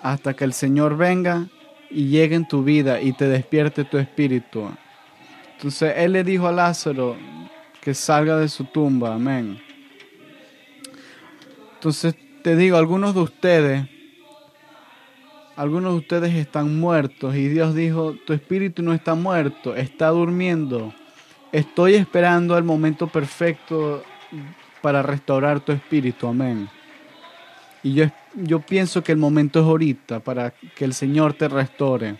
Hasta 0.00 0.34
que 0.34 0.42
el 0.42 0.52
Señor 0.52 0.96
venga 0.96 1.46
y 1.90 2.08
llegue 2.08 2.34
en 2.34 2.48
tu 2.48 2.64
vida 2.64 3.00
y 3.00 3.12
te 3.12 3.28
despierte 3.28 3.84
tu 3.84 3.98
espíritu. 3.98 4.68
Entonces 5.54 5.94
Él 5.96 6.14
le 6.14 6.24
dijo 6.24 6.48
a 6.48 6.52
Lázaro 6.52 7.16
que 7.82 7.94
salga 7.94 8.38
de 8.38 8.48
su 8.48 8.64
tumba, 8.64 9.14
amén. 9.14 9.60
Entonces 11.74 12.14
te 12.44 12.54
digo, 12.54 12.76
algunos 12.76 13.12
de 13.12 13.20
ustedes, 13.20 13.88
algunos 15.56 15.94
de 15.94 15.98
ustedes 15.98 16.34
están 16.34 16.78
muertos 16.78 17.34
y 17.34 17.48
Dios 17.48 17.74
dijo, 17.74 18.14
tu 18.24 18.34
espíritu 18.34 18.82
no 18.82 18.94
está 18.94 19.16
muerto, 19.16 19.74
está 19.74 20.08
durmiendo. 20.10 20.94
Estoy 21.50 21.94
esperando 21.94 22.56
el 22.56 22.62
momento 22.62 23.08
perfecto 23.08 24.04
para 24.80 25.02
restaurar 25.02 25.58
tu 25.58 25.72
espíritu, 25.72 26.28
amén. 26.28 26.68
Y 27.82 27.94
yo, 27.94 28.04
yo 28.36 28.60
pienso 28.60 29.02
que 29.02 29.10
el 29.10 29.18
momento 29.18 29.58
es 29.58 29.66
ahorita 29.66 30.20
para 30.20 30.52
que 30.52 30.84
el 30.84 30.94
Señor 30.94 31.34
te 31.34 31.48
restaure. 31.48 32.16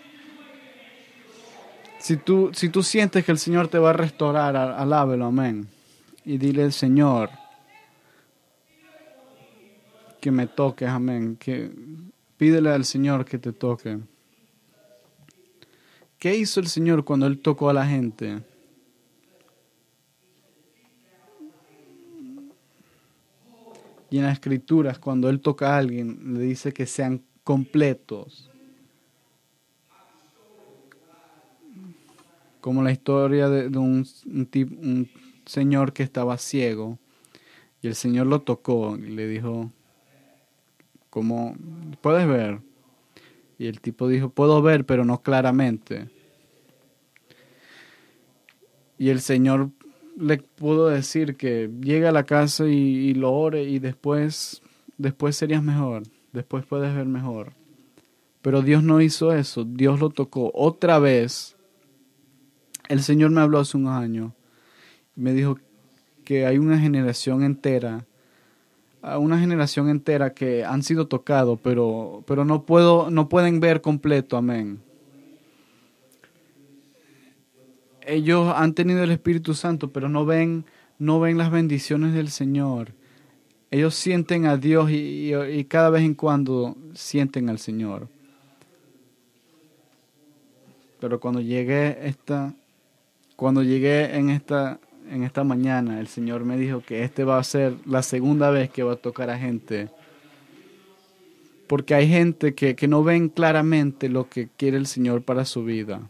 Si 2.03 2.17
tú, 2.17 2.51
si 2.53 2.69
tú 2.69 2.83
sientes 2.83 3.25
que 3.25 3.31
el 3.31 3.39
Señor 3.39 3.69
te 3.69 3.79
va 3.79 3.91
a 3.91 3.93
restaurar, 3.93 4.57
alábelo, 4.57 5.27
amén. 5.27 5.69
Y 6.25 6.37
dile, 6.37 6.73
Señor, 6.73 7.31
que 10.21 10.33
me 10.33 10.49
toques, 10.49 10.89
amén. 10.89 11.37
Que 11.37 11.71
pídele 12.37 12.71
al 12.71 12.85
Señor 12.85 13.25
que 13.25 13.39
te 13.39 13.53
toque. 13.53 14.01
¿Qué 16.19 16.35
hizo 16.35 16.59
el 16.59 16.67
Señor 16.67 17.05
cuando 17.05 17.29
Él 17.29 17.39
tocó 17.39 17.71
a 17.71 17.73
la 17.73 17.87
gente? 17.87 18.43
Y 24.11 24.19
en 24.19 24.25
las 24.25 24.33
escrituras, 24.33 24.99
cuando 24.99 25.29
Él 25.29 25.41
toca 25.41 25.73
a 25.73 25.79
alguien, 25.79 26.35
le 26.35 26.41
dice 26.41 26.73
que 26.73 26.85
sean 26.87 27.23
completos. 27.45 28.52
Como 32.63 32.83
la 32.83 32.91
historia 32.91 33.51
de, 33.51 33.67
un, 33.77 34.07
un, 34.25 35.11
señor 35.45 35.93
que 35.93 36.03
estaba 36.03 36.39
ciego. 36.39 36.99
Y 37.83 37.89
el 37.89 37.95
Señor 37.97 38.29
lo 38.29 38.41
tocó 38.41 38.97
y 38.97 39.11
le 39.11 39.27
dijo, 39.27 39.71
¿cómo 41.11 41.55
puedes 42.01 42.27
ver? 42.27 42.61
Y 43.59 43.67
el 43.67 43.81
tipo 43.81 44.09
dijo, 44.09 44.31
puedo 44.31 44.63
ver, 44.63 44.87
pero 44.87 45.05
no 45.05 45.21
claramente. 45.21 46.09
Y 48.97 49.09
el 49.09 49.21
Señor 49.21 49.71
le 50.17 50.39
puedo 50.39 50.89
decir 50.89 51.37
que 51.37 51.71
llegue 51.81 52.07
a 52.07 52.13
la 52.13 52.25
casa 52.25 52.67
y, 52.67 53.15
lo 53.15 53.33
ore 53.33 53.65
y 53.65 53.79
después, 53.79 54.63
después 54.99 55.37
serías 55.37 55.63
mejor, 55.63 56.05
después 56.33 56.65
puedes 56.65 56.95
ver 56.95 57.07
mejor. 57.07 57.55
Pero 58.43 58.63
Dios 58.63 58.83
no 58.83 59.01
hizo 59.01 59.33
eso, 59.33 59.65
Dios 59.65 60.01
lo 60.01 60.11
tocó 60.11 60.51
otra 60.55 60.99
vez. 60.99 61.57
El 62.89 63.03
Señor 63.03 63.31
me 63.31 63.41
habló 63.41 63.61
hace 63.61 63.77
unos 63.77 63.93
años 63.93 64.33
me 65.15 65.33
dijo 65.35 65.59
que 66.25 66.47
hay 66.47 66.59
una 66.59 66.79
generación 66.79 67.43
entera, 67.43 68.07
una 69.03 69.39
generación 69.39 69.89
entera 69.89 70.33
que 70.33 70.65
han 70.65 70.83
sido 70.83 71.09
tocados, 71.09 71.59
pero, 71.63 72.23
pero 72.27 72.45
no, 72.45 72.65
puedo, 72.65 73.11
no 73.11 73.29
pueden 73.29 73.61
ver 73.61 73.81
completo, 73.81 74.37
amén. 74.37 74.81
ellos 78.05 78.53
han 78.57 78.75
tenido 78.75 79.05
el 79.05 79.13
Espíritu 79.13 79.55
Santo, 79.55 79.93
pero 79.93 80.09
no 80.09 80.27
ven, 80.27 80.65
no 80.99 81.21
ven 81.21 81.39
las 81.39 81.53
bendiciones 81.53 82.13
del 82.13 82.31
Señor. 82.31 82.93
Ellos 83.71 83.95
sienten 83.95 84.45
a 84.47 84.57
Dios 84.57 84.91
y, 84.91 85.33
y, 85.33 85.65
cada 85.65 85.89
vez 85.89 86.03
en 86.03 86.15
cuando 86.15 86.77
sienten 86.95 87.49
al 87.49 87.59
Señor. 87.61 88.09
Pero 91.01 91.21
cuando 91.21 91.41
llegué 91.41 92.07
esta, 92.07 92.55
cuando 93.43 93.65
llegué 93.65 94.17
en 94.17 94.31
esta, 94.31 94.79
en 95.11 95.25
esta 95.25 95.43
mañana, 95.43 95.99
el 95.99 96.07
Señor 96.07 96.45
me 96.45 96.57
dijo 96.57 96.81
que 96.81 97.03
este 97.03 97.25
va 97.25 97.41
a 97.41 97.43
ser 97.43 97.75
la 97.87 98.05
segunda 98.05 98.51
vez 98.51 98.71
que 98.71 98.85
va 98.85 98.93
a 98.93 98.97
tocar 98.97 99.31
a 99.31 99.37
gente. 99.37 99.91
Porque 101.67 101.93
hay 101.97 102.09
gente 102.09 102.55
que, 102.55 102.77
que 102.77 102.87
no 102.87 103.03
ven 103.03 103.29
claramente 103.29 104.09
lo 104.09 104.29
que 104.29 104.49
quiere 104.57 104.77
el 104.77 104.87
Señor 104.87 105.25
para 105.25 105.45
su 105.45 105.65
vida. 105.65 106.09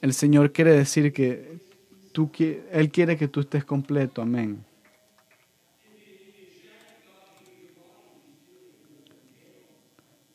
El 0.00 0.14
Señor 0.14 0.50
quiere 0.50 0.72
decir 0.72 1.12
que 1.12 1.58
tú, 2.12 2.30
Él 2.72 2.90
quiere 2.90 3.18
que 3.18 3.28
tú 3.28 3.40
estés 3.40 3.66
completo. 3.66 4.22
Amén. 4.22 4.64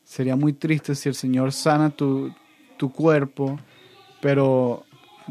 Sería 0.04 0.36
muy 0.36 0.52
triste 0.52 0.94
si 0.94 1.08
el 1.08 1.16
Señor 1.16 1.50
sana 1.50 1.90
tu, 1.90 2.32
tu 2.76 2.92
cuerpo, 2.92 3.58
pero 4.20 4.86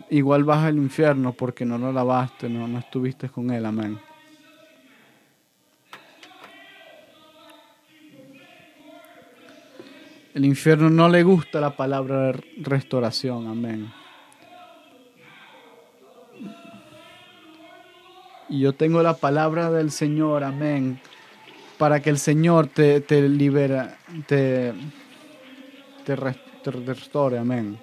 igual 0.09 0.43
vas 0.43 0.65
al 0.65 0.77
infierno 0.77 1.33
porque 1.33 1.65
no 1.65 1.77
lo 1.77 1.91
lavaste, 1.91 2.49
no, 2.49 2.67
no 2.67 2.79
estuviste 2.79 3.29
con 3.29 3.51
Él. 3.51 3.65
Amén. 3.65 3.99
El 10.33 10.45
infierno 10.45 10.89
no 10.89 11.09
le 11.09 11.23
gusta 11.23 11.59
la 11.59 11.75
palabra 11.75 12.33
restauración. 12.61 13.47
Amén. 13.47 13.91
Y 18.49 18.61
yo 18.61 18.73
tengo 18.73 19.03
la 19.03 19.13
palabra 19.15 19.69
del 19.69 19.91
Señor, 19.91 20.43
amén, 20.43 20.99
para 21.77 22.01
que 22.01 22.09
el 22.09 22.17
Señor 22.17 22.67
te, 22.67 22.99
te 23.01 23.29
libera, 23.29 23.97
te, 24.25 24.73
te, 26.03 26.15
restore, 26.15 27.37
amén. 27.37 27.79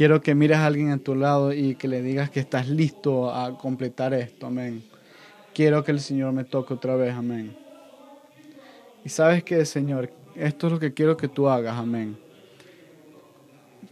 Quiero 0.00 0.22
que 0.22 0.34
mires 0.34 0.56
a 0.56 0.64
alguien 0.64 0.92
a 0.92 0.96
tu 0.96 1.14
lado 1.14 1.52
y 1.52 1.74
que 1.74 1.86
le 1.86 2.00
digas 2.00 2.30
que 2.30 2.40
estás 2.40 2.70
listo 2.70 3.30
a 3.30 3.58
completar 3.58 4.14
esto, 4.14 4.46
amén. 4.46 4.82
Quiero 5.52 5.84
que 5.84 5.90
el 5.90 6.00
Señor 6.00 6.32
me 6.32 6.44
toque 6.44 6.72
otra 6.72 6.96
vez, 6.96 7.12
amén. 7.12 7.54
Y 9.04 9.10
sabes 9.10 9.44
que, 9.44 9.66
Señor, 9.66 10.10
esto 10.36 10.68
es 10.68 10.72
lo 10.72 10.78
que 10.78 10.94
quiero 10.94 11.18
que 11.18 11.28
tú 11.28 11.50
hagas, 11.50 11.76
amén. 11.76 12.16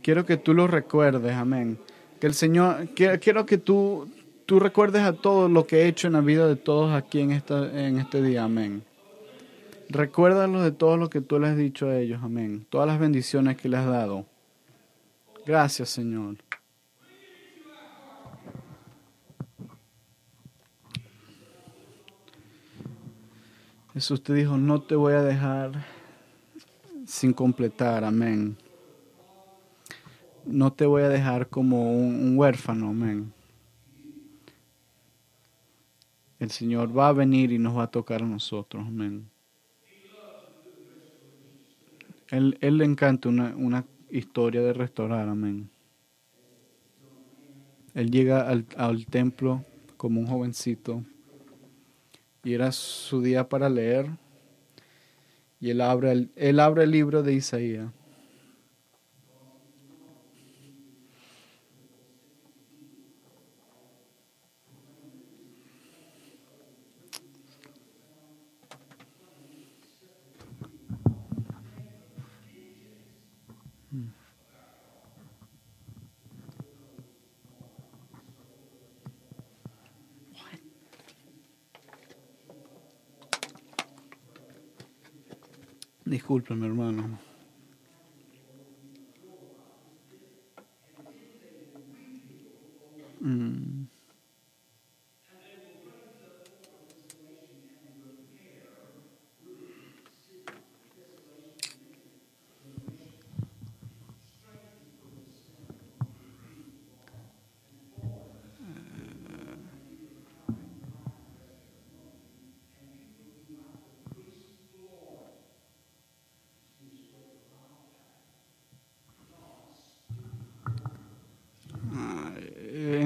Quiero 0.00 0.24
que 0.24 0.38
tú 0.38 0.54
lo 0.54 0.66
recuerdes, 0.66 1.34
amén 1.34 1.78
que 2.18 2.26
el 2.26 2.32
Señor, 2.32 2.88
quiero, 2.94 3.44
que 3.44 3.58
tú, 3.58 4.08
tú 4.46 4.58
recuerdes 4.58 5.02
a 5.02 5.12
todo 5.12 5.50
lo 5.50 5.66
que 5.66 5.82
he 5.82 5.88
hecho 5.88 6.06
en 6.06 6.14
la 6.14 6.22
vida 6.22 6.46
de 6.46 6.56
todos 6.56 6.94
aquí 6.94 7.20
en, 7.20 7.32
esta, 7.32 7.86
en 7.86 7.98
este 7.98 8.22
día. 8.22 8.44
Amén. 8.44 8.82
Recuérdalos 9.90 10.64
de 10.64 10.72
todo 10.72 10.96
lo 10.96 11.10
que 11.10 11.20
tú 11.20 11.38
les 11.38 11.50
has 11.50 11.58
dicho 11.58 11.86
a 11.88 11.98
ellos. 11.98 12.20
Amén. 12.22 12.66
Todas 12.70 12.86
las 12.86 12.98
bendiciones 12.98 13.58
que 13.58 13.68
les 13.68 13.80
has 13.80 13.86
dado. 13.86 14.26
Gracias, 15.48 15.88
Señor. 15.88 16.36
Jesús 23.92 24.22
te 24.22 24.32
dijo, 24.34 24.56
no 24.56 24.80
te 24.80 24.94
voy 24.94 25.14
a 25.14 25.22
dejar 25.22 25.84
sin 27.04 27.32
completar. 27.32 28.04
Amén 28.04 28.56
no 30.48 30.72
te 30.72 30.86
voy 30.86 31.02
a 31.02 31.08
dejar 31.08 31.48
como 31.48 31.92
un, 31.92 32.36
huérfano, 32.36 32.88
amén. 32.88 33.32
El 36.38 36.50
Señor 36.50 36.96
va 36.96 37.08
a 37.08 37.12
venir 37.12 37.52
y 37.52 37.58
nos 37.58 37.76
va 37.76 37.84
a 37.84 37.90
tocar 37.90 38.22
a 38.22 38.26
nosotros, 38.26 38.86
amén. 38.86 39.28
Él, 42.30 42.58
él 42.60 42.78
le 42.78 42.84
encanta 42.84 43.28
una, 43.28 43.54
una, 43.56 43.84
historia 44.10 44.62
de 44.62 44.72
restaurar, 44.72 45.28
amén. 45.28 45.70
Él 47.94 48.10
llega 48.10 48.48
al, 48.48 48.66
al 48.76 49.06
templo 49.06 49.64
como 49.96 50.20
un 50.20 50.26
jovencito 50.26 51.02
y 52.44 52.54
era 52.54 52.70
su 52.72 53.20
día 53.20 53.48
para 53.48 53.68
leer 53.68 54.06
y 55.60 55.70
él 55.70 55.80
abre 55.80 56.12
el, 56.12 56.30
él 56.36 56.60
abre 56.60 56.84
el 56.84 56.92
libro 56.92 57.22
de 57.22 57.34
Isaías 57.34 57.90
Discúlpeme, 86.12 86.66
hermano. 86.66 87.20
Mm. 93.20 93.87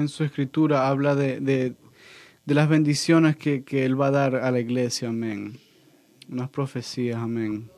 En 0.03 0.09
su 0.09 0.23
escritura 0.23 0.87
habla 0.87 1.15
de, 1.15 1.39
de, 1.39 1.75
las 2.45 2.69
bendiciones 2.69 3.35
que, 3.35 3.63
que, 3.63 3.85
Él 3.85 3.99
va 3.99 4.07
a 4.07 4.11
dar 4.11 4.35
a 4.35 4.51
la 4.51 4.59
iglesia, 4.59 5.09
amén. 5.09 5.57
Unas 6.29 6.49
profecías, 6.49 7.17
amén. 7.17 7.69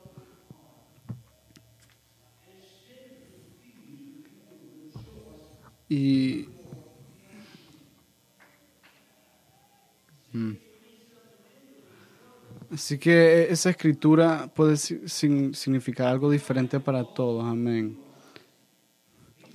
Y... 5.88 6.50
Mm. 10.34 10.54
Así 12.72 12.98
que 12.98 13.48
esa 13.50 13.70
escritura 13.70 14.52
puede 14.54 14.76
significar 14.76 16.08
algo 16.08 16.30
diferente 16.30 16.80
para 16.80 17.04
todos, 17.04 17.46
amén. 17.46 18.05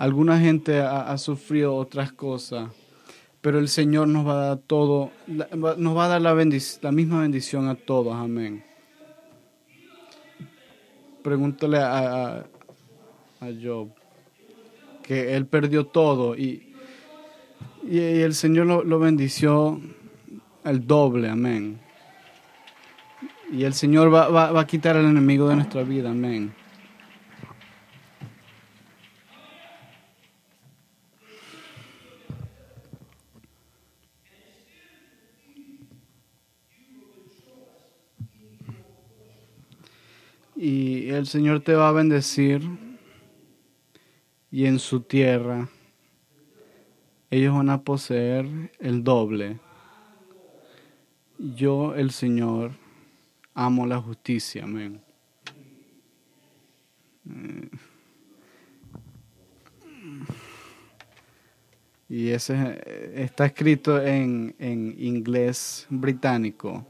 Alguna 0.01 0.41
gente 0.41 0.81
ha, 0.81 1.19
sufrido 1.19 1.75
otras 1.77 2.11
cosas, 2.11 2.71
pero 3.43 3.59
el 3.59 3.69
Señor 3.69 4.09
nos 4.09 4.27
va 4.27 4.33
a 4.33 4.47
dar 4.47 4.57
todo, 4.57 5.11
nos 5.27 5.95
va 5.95 6.07
a 6.07 6.09
dar 6.09 6.23
la, 6.23 6.33
la 6.33 6.91
misma 6.91 7.21
bendición 7.21 7.69
a 7.69 7.75
todos. 7.75 8.15
Amén. 8.15 8.65
Pregúntale 11.23 11.77
a, 11.81 12.47
a, 13.41 13.49
Job 13.63 13.91
que 15.03 15.37
él 15.37 15.45
perdió 15.45 15.85
todo 15.85 16.35
y, 16.35 16.73
y, 17.87 17.99
el 17.99 18.33
Señor 18.33 18.69
lo, 18.69 18.83
lo 18.83 18.99
bendició 18.99 19.79
el 20.65 20.87
doble. 20.87 21.29
Amén. 21.29 21.79
Y 23.53 23.65
el 23.65 23.75
Señor 23.75 24.11
va, 24.11 24.31
va, 24.31 24.51
va 24.51 24.63
a 24.63 24.67
quitar 24.67 24.97
al 24.97 25.05
enemigo 25.05 25.47
de 25.47 25.57
nuestra 25.57 25.83
vida. 25.83 26.11
Amén. 26.11 26.55
El 41.17 41.27
Señor 41.27 41.61
te 41.61 41.75
va 41.75 41.89
a 41.89 41.93
bendecir 41.93 42.63
y 44.51 44.67
en 44.67 44.79
su 44.79 45.01
tierra 45.01 45.69
ellos 47.31 47.55
van 47.55 47.71
a 47.71 47.83
poseer 47.83 48.73
el 48.79 49.03
doble. 49.03 49.59
Yo, 51.39 51.95
el 51.95 52.11
Señor, 52.11 52.73
amo 53.55 53.87
la 53.87 54.01
justicia. 54.01 54.65
Amén. 54.65 55.01
Eh, 57.29 57.71
y 62.09 62.29
ese 62.31 62.81
está 63.15 63.47
escrito 63.47 64.01
en, 64.01 64.55
en 64.59 64.95
inglés 64.99 65.87
británico. 65.89 66.85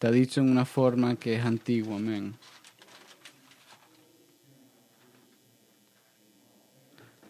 Está 0.00 0.10
dicho 0.10 0.40
en 0.40 0.50
una 0.50 0.64
forma 0.64 1.14
que 1.16 1.34
es 1.34 1.44
antigua, 1.44 1.96
amén. 1.96 2.34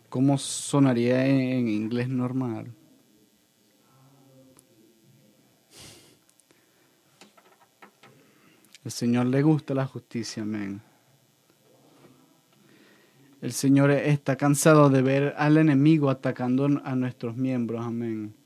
¿Cómo 0.09 0.39
sonaría 0.39 1.27
en 1.27 1.69
inglés 1.69 2.09
normal? 2.09 2.73
El 8.85 8.93
Señor 8.93 9.27
le 9.27 9.43
gusta 9.43 9.75
la 9.75 9.87
justicia, 9.87 10.45
amén. 10.45 10.81
El 13.43 13.51
Señor 13.51 13.91
está 13.91 14.37
cansado 14.37 14.91
de 14.91 15.03
ver 15.03 15.35
al 15.39 15.57
enemigo 15.57 16.09
atacando 16.09 16.67
a 16.85 16.95
nuestros 16.95 17.37
miembros, 17.37 17.85
amén. 17.85 18.40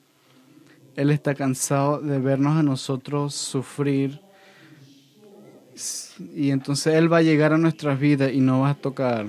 Él 0.96 1.10
está 1.10 1.34
cansado 1.34 2.00
de 2.00 2.18
vernos 2.18 2.56
a 2.56 2.62
nosotros 2.62 3.34
sufrir. 3.34 4.20
Y 6.34 6.50
entonces 6.50 6.94
Él 6.94 7.12
va 7.12 7.18
a 7.18 7.22
llegar 7.22 7.52
a 7.52 7.58
nuestras 7.58 7.98
vidas 7.98 8.32
y 8.32 8.40
nos 8.40 8.62
va 8.62 8.70
a 8.70 8.74
tocar. 8.74 9.26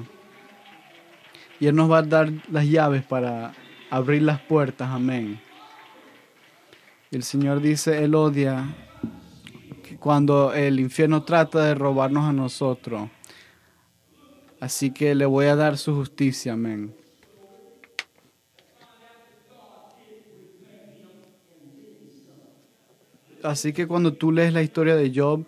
Y 1.59 1.67
Él 1.67 1.75
nos 1.75 1.91
va 1.91 1.99
a 1.99 2.03
dar 2.03 2.31
las 2.51 2.65
llaves 2.65 3.03
para 3.03 3.53
abrir 3.89 4.21
las 4.21 4.39
puertas. 4.41 4.89
Amén. 4.89 5.39
El 7.11 7.23
Señor 7.23 7.61
dice, 7.61 8.03
Él 8.03 8.13
odia 8.13 8.75
cuando 9.99 10.53
el 10.53 10.79
infierno 10.79 11.23
trata 11.23 11.65
de 11.65 11.73
robarnos 11.73 12.25
a 12.25 12.33
nosotros. 12.33 13.09
Así 14.59 14.91
que 14.91 15.15
le 15.15 15.25
voy 15.25 15.47
a 15.47 15.55
dar 15.55 15.77
su 15.77 15.95
justicia. 15.95 16.53
Amén. 16.53 16.93
Así 23.45 23.73
que 23.73 23.87
cuando 23.87 24.13
tú 24.13 24.31
lees 24.31 24.53
la 24.53 24.63
historia 24.63 24.95
de 24.95 25.11
Job, 25.13 25.45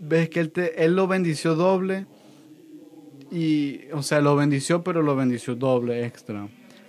ves 0.00 0.28
que 0.28 0.40
él, 0.40 0.50
te, 0.50 0.84
él 0.84 0.96
lo 0.96 1.06
bendició 1.06 1.54
doble. 1.54 2.06
Y, 3.30 3.80
o 3.92 4.02
sea, 4.02 4.20
lo 4.20 4.36
bendició, 4.36 4.82
pero 4.82 5.02
lo 5.02 5.16
bendició 5.16 5.54
doble 5.54 6.04
extra. 6.04 6.48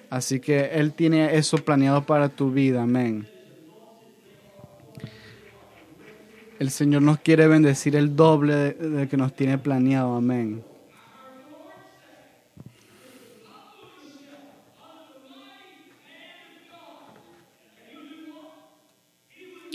Así 0.09 0.39
que 0.39 0.65
Él 0.73 0.93
tiene 0.93 1.37
eso 1.37 1.57
planeado 1.57 2.05
para 2.05 2.29
tu 2.29 2.51
vida. 2.51 2.83
Amén. 2.83 3.27
El 6.59 6.69
Señor 6.69 7.01
nos 7.01 7.19
quiere 7.19 7.47
bendecir 7.47 7.95
el 7.95 8.15
doble 8.15 8.55
de, 8.55 8.73
de 8.73 9.07
que 9.07 9.17
nos 9.17 9.33
tiene 9.33 9.57
planeado. 9.57 10.15
Amén. 10.15 10.63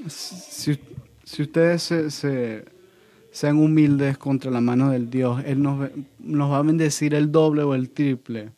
Si, 0.09 0.78
ustedes 1.42 1.82
se, 1.82 2.64
sean 3.30 3.56
humildes 3.59 4.18
contra 4.18 4.50
la 4.50 4.61
mano 4.61 4.90
del 4.90 5.11
Dios, 5.11 5.42
Él 5.44 5.62
nos, 5.62 5.90
nos 6.18 6.50
va 6.50 6.59
a 6.59 6.62
bendecir 6.62 7.14
el 7.14 7.32
doble 7.32 7.62
o 7.62 7.74
el 7.74 7.90
triple. 7.90 8.50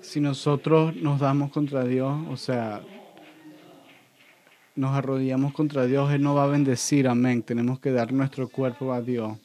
Si 0.00 0.20
nosotros 0.20 0.96
nos 0.96 1.20
damos 1.20 1.50
contra 1.50 1.84
Dios, 1.84 2.16
o 2.30 2.36
sea, 2.36 2.80
nos 4.76 4.94
arrodillamos 4.94 5.52
contra 5.52 5.86
Dios, 5.86 6.12
Él 6.12 6.22
nos 6.22 6.36
va 6.36 6.44
a 6.44 6.46
bendecir, 6.46 7.08
amén. 7.08 7.42
Tenemos 7.42 7.80
que 7.80 7.90
dar 7.90 8.12
nuestro 8.12 8.48
cuerpo 8.48 8.92
a 8.92 9.00
Dios. 9.00 9.36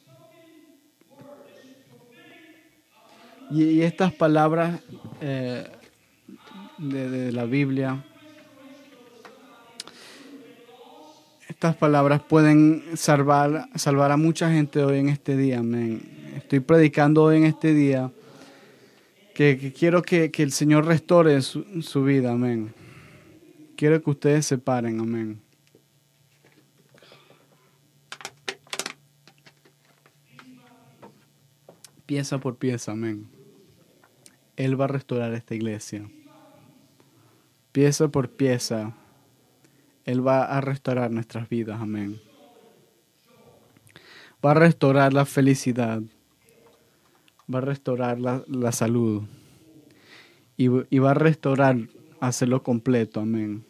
Y, 3.52 3.82
estas 3.82 4.14
palabras 4.14 4.80
eh, 5.20 5.68
de, 6.78 7.32
la 7.32 7.44
Biblia, 7.44 8.02
estas 11.48 11.76
palabras 11.76 12.22
pueden 12.22 12.82
salvar, 12.94 13.68
salvar 13.74 14.10
a 14.10 14.16
mucha 14.16 14.50
gente 14.50 14.82
hoy 14.82 15.00
en 15.00 15.10
este 15.10 15.36
día, 15.36 15.58
amén. 15.58 16.00
Estoy 16.34 16.60
predicando 16.60 17.24
hoy 17.24 17.36
en 17.36 17.44
este 17.44 17.74
día 17.74 18.10
que, 19.34 19.74
quiero 19.78 20.00
que, 20.00 20.32
el 20.34 20.52
Señor 20.52 20.86
restore 20.86 21.42
su, 21.42 21.82
su 21.82 22.04
vida, 22.04 22.32
amén. 22.32 22.72
Quiero 23.76 24.02
que 24.02 24.10
ustedes 24.10 24.46
se 24.46 24.56
paren, 24.56 24.98
amén. 24.98 25.40
Pieza 32.06 32.38
por 32.38 32.56
pieza, 32.56 32.92
amén. 32.92 33.31
Él 34.64 34.80
va 34.80 34.84
a 34.84 34.88
restaurar 34.88 35.34
esta 35.34 35.56
iglesia. 35.56 36.08
Pieza 37.72 38.06
por 38.06 38.30
pieza, 38.30 38.94
Él 40.04 40.24
va 40.24 40.44
a 40.44 40.60
restaurar 40.60 41.10
nuestras 41.10 41.48
vidas. 41.48 41.80
Amén. 41.80 42.20
Va 44.44 44.52
a 44.52 44.54
restaurar 44.54 45.12
la 45.12 45.24
felicidad. 45.24 46.00
Va 47.52 47.58
a 47.58 47.62
restaurar 47.62 48.20
la, 48.20 48.70
salud. 48.70 49.24
y, 50.56 50.66
y 50.94 50.98
va 51.00 51.10
a 51.10 51.14
restaurar, 51.14 51.76
hacerlo 52.20 52.62
completo, 52.62 53.18
amén. 53.18 53.64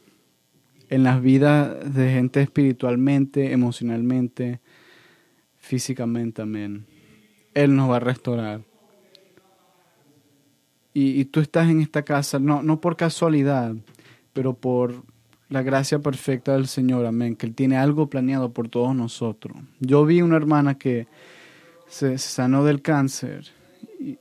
En 0.91 1.05
las 1.05 1.23
vidas 1.23 1.95
de 1.95 2.13
gente 2.13 2.43
espiritualmente, 2.43 3.53
emocionalmente, 3.53 4.61
físicamente, 5.57 6.43
amén. 6.43 6.85
Él 7.55 7.75
nos 7.75 7.91
va 7.91 7.97
a 7.97 8.01
restaurar. 8.01 8.72
Y, 10.95 11.25
tú 11.27 11.41
estás 11.41 11.71
en 11.71 11.81
esta 11.81 12.03
casa, 12.03 12.39
no, 12.39 12.63
no 12.63 12.81
por 12.81 12.97
casualidad, 12.97 13.75
pero 14.35 14.53
por 14.53 15.05
la 15.49 15.63
gracia 15.63 15.99
perfecta 16.01 16.53
del 16.53 16.67
Señor, 16.67 17.07
amén, 17.07 17.35
que 17.35 17.47
Él 17.47 17.55
tiene 17.55 17.79
algo 17.79 18.09
planeado 18.09 18.53
por 18.53 18.69
todos 18.69 18.95
nosotros. 18.95 19.57
Yo 19.81 20.05
vi 20.05 20.21
una 20.21 20.37
hermana 20.37 20.77
que 20.77 21.07
se 21.87 22.19
sanó 22.19 22.65
del 22.65 22.83
cáncer 22.83 23.47
y, 24.01 24.19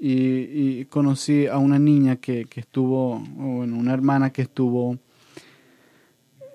y, 0.00 0.84
conocí 0.86 1.46
a 1.46 1.58
una 1.58 1.78
niña 1.78 2.16
que, 2.16 2.44
que 2.44 2.60
estuvo, 2.60 3.18
bueno, 3.18 3.76
una 3.76 3.92
hermana 3.92 4.30
que 4.30 4.42
estuvo, 4.42 4.98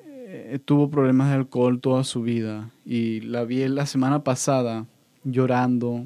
eh, 0.05 0.59
tuvo 0.63 0.89
problemas 0.89 1.29
de 1.29 1.35
alcohol 1.35 1.81
toda 1.81 2.05
su 2.05 2.21
vida 2.21 2.71
y 2.85 3.19
la 3.21 3.43
vi 3.43 3.67
la 3.67 3.85
semana 3.85 4.23
pasada 4.23 4.85
llorando, 5.25 6.05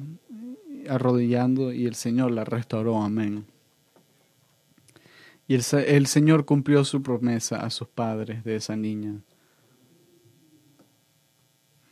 arrodillando 0.88 1.72
y 1.72 1.86
el 1.86 1.94
Señor 1.94 2.30
la 2.30 2.44
restauró, 2.44 3.02
amén. 3.02 3.46
Y 5.46 5.54
el, 5.54 5.62
el, 5.86 6.06
Señor 6.06 6.44
cumplió 6.44 6.84
su 6.84 7.02
promesa 7.02 7.64
a 7.64 7.70
sus 7.70 7.88
padres 7.88 8.44
de 8.44 8.56
esa 8.56 8.76
niña. 8.76 9.14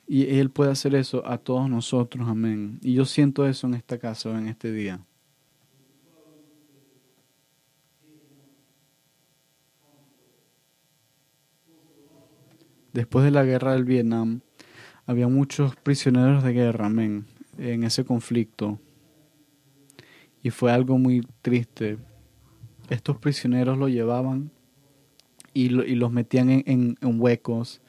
Y 0.06 0.38
Él 0.38 0.50
puede 0.50 0.70
hacer 0.70 0.94
eso 0.94 1.26
a 1.26 1.38
todos 1.38 1.68
nosotros, 1.68 2.28
amén. 2.28 2.78
Y 2.82 2.94
yo 2.94 3.04
siento 3.04 3.46
eso 3.46 3.66
en 3.66 3.74
esta 3.74 3.98
casa, 3.98 4.30
en 4.38 4.46
este 4.46 4.70
día. 4.72 5.00
Después 12.92 13.24
de 13.26 13.30
la 13.30 13.44
guerra 13.44 13.72
del 13.72 13.84
Vietnam, 13.84 14.40
había 15.04 15.28
muchos 15.28 15.76
prisioneros 15.76 16.42
de 16.42 16.52
guerra, 16.52 16.86
amén, 16.86 17.26
en 17.58 17.84
ese 17.84 18.04
conflicto. 18.04 18.78
Y 20.46 20.50
fue 20.50 20.70
algo 20.70 20.96
muy 20.96 21.26
triste 21.42 21.98
estos 22.88 23.18
prisioneros 23.18 23.76
lo 23.76 23.88
llevaban 23.88 24.52
y, 25.52 25.70
los 25.70 26.12
metían 26.12 26.62
en, 26.64 26.96
huecos. 27.02 27.80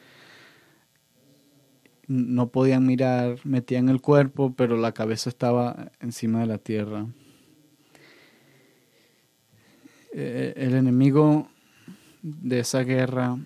No 2.08 2.50
podían 2.50 2.84
mirar, 2.88 3.38
metían 3.44 3.90
el 3.90 4.02
cuerpo, 4.02 4.56
pero 4.58 4.76
la 4.76 4.92
cabeza 4.92 5.30
estaba 5.30 5.92
encima 6.00 6.40
de 6.40 6.48
la 6.48 6.58
tierra. 6.58 7.06
Eh, 10.14 10.56
el 10.58 10.74
enemigo 10.74 11.50
de 12.24 12.62
esa 12.62 12.82
guerra 12.84 13.38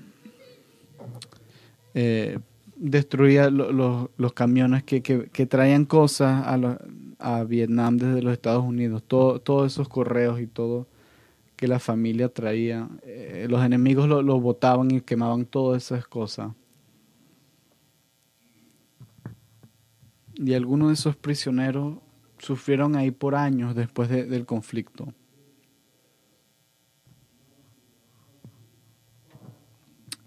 eh, 1.96 2.40
destruía 2.78 3.50
los 3.50 4.34
camiones 4.34 4.84
que, 4.84 5.02
traían 5.50 5.84
cosas 5.84 6.48
a, 6.48 6.58
a, 7.22 7.44
Vietnam 7.44 7.98
desde 7.98 8.22
los 8.22 8.34
Estados 8.34 8.64
Unidos, 8.64 9.04
todos 9.04 9.72
esos 9.72 9.88
correos 9.88 10.40
y 10.40 10.48
todo 10.48 10.88
que 11.56 11.68
la 11.68 11.80
familia 11.80 12.30
traía. 12.30 12.90
Eh, 13.04 13.48
los 13.50 13.64
enemigos 13.64 14.08
lo, 14.08 14.22
lo 14.22 14.40
botaban 14.40 14.92
y 14.92 15.02
quemaban 15.02 15.46
todas 15.46 15.84
esas 15.84 16.08
cosas. 16.08 16.52
Y 20.36 20.54
algunos 20.54 20.88
de 20.88 20.96
esos 20.96 21.16
prisioneros 21.16 21.98
sufrieron 22.40 22.96
ahí 22.96 23.12
por 23.12 23.36
años 23.36 23.76
después 23.76 24.10
del 24.10 24.46
conflicto. 24.46 25.14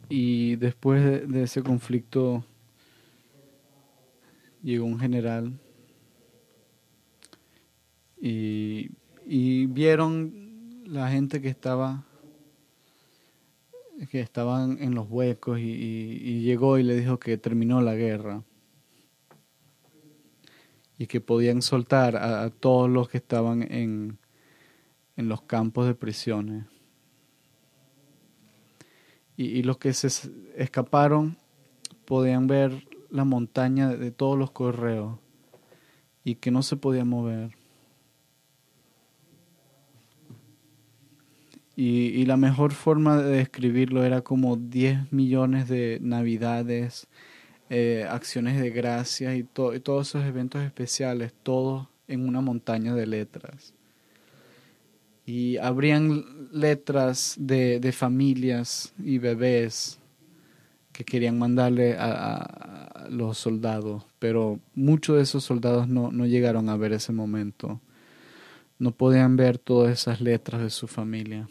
Y 0.09 0.55
después 0.57 1.28
de, 1.28 1.42
ese 1.42 1.62
conflicto 1.62 2.45
llegó 4.62 4.84
un 4.84 5.01
general 5.01 5.59
y, 8.27 9.66
vieron 9.66 10.83
la 10.87 11.11
gente 11.11 11.43
que 11.43 11.49
estaba 11.49 12.05
que 14.11 14.20
estaban 14.20 14.83
en 14.83 14.95
los 14.95 15.07
huecos 15.09 15.59
y, 15.61 16.41
llegó 16.41 16.79
y 16.79 16.83
le 16.83 16.97
dijo 16.97 17.18
que 17.18 17.37
terminó 17.37 17.81
la 17.81 17.95
guerra 17.95 18.43
y 20.99 21.07
que 21.07 21.20
podían 21.20 21.62
soltar 21.62 22.16
a, 22.16 22.49
todos 22.51 22.89
los 22.89 23.09
que 23.09 23.18
estaban 23.18 23.62
en, 23.62 24.18
en, 25.16 25.29
los 25.29 25.43
campos 25.43 25.87
de 25.87 25.95
prisiones. 25.95 26.64
Y, 29.37 29.47
y, 29.47 29.62
los 29.62 29.79
que 29.79 29.93
se 29.93 30.31
escaparon 30.57 31.37
podían 32.05 32.47
ver 32.47 32.89
la 33.11 33.25
montaña 33.25 33.89
de 33.89 34.11
todos 34.11 34.39
los 34.39 34.51
correos 34.51 35.18
y 36.25 36.37
que 36.37 36.51
no 36.51 36.62
se 36.62 36.77
podía 36.77 37.05
mover. 37.05 37.64
Y, 41.77 42.25
la 42.27 42.37
mejor 42.37 42.72
forma 42.72 43.20
de 43.20 43.39
describirlo 43.39 44.05
era 44.05 44.20
como 44.22 44.57
10 44.57 45.12
millones 45.12 45.68
de 45.68 45.99
navidades, 46.01 47.09
eh, 47.68 48.07
acciones 48.09 48.61
de 48.61 48.70
gracias 48.70 49.35
y, 49.35 49.43
todos 49.43 50.09
esos 50.09 50.25
eventos 50.25 50.62
especiales, 50.62 51.33
todos 51.43 51.89
en 52.07 52.29
una 52.29 52.41
montaña 52.41 52.95
de 52.95 53.07
letras. 53.07 53.75
Y 55.27 55.57
habrían 55.57 56.25
letras 56.53 57.35
de, 57.39 57.93
familias 57.93 58.93
y 59.03 59.18
bebés 59.18 59.99
que 60.93 61.05
querían 61.05 61.39
mandarle 61.39 61.97
a, 61.99 63.09
los 63.11 63.37
soldados, 63.37 64.05
pero 64.18 64.61
muchos 64.75 65.16
de 65.16 65.22
esos 65.22 65.45
soldados 65.45 65.89
no, 65.89 66.11
no 66.11 66.25
llegaron 66.25 66.70
a 66.70 66.77
ver 66.77 66.95
ese 66.95 67.12
momento. 67.12 67.81
No 68.79 68.93
podían 68.93 69.37
ver 69.37 69.59
todas 69.59 69.93
esas 69.93 70.22
letras 70.22 70.62
de 70.62 70.70
su 70.70 70.87
familia. 70.87 71.49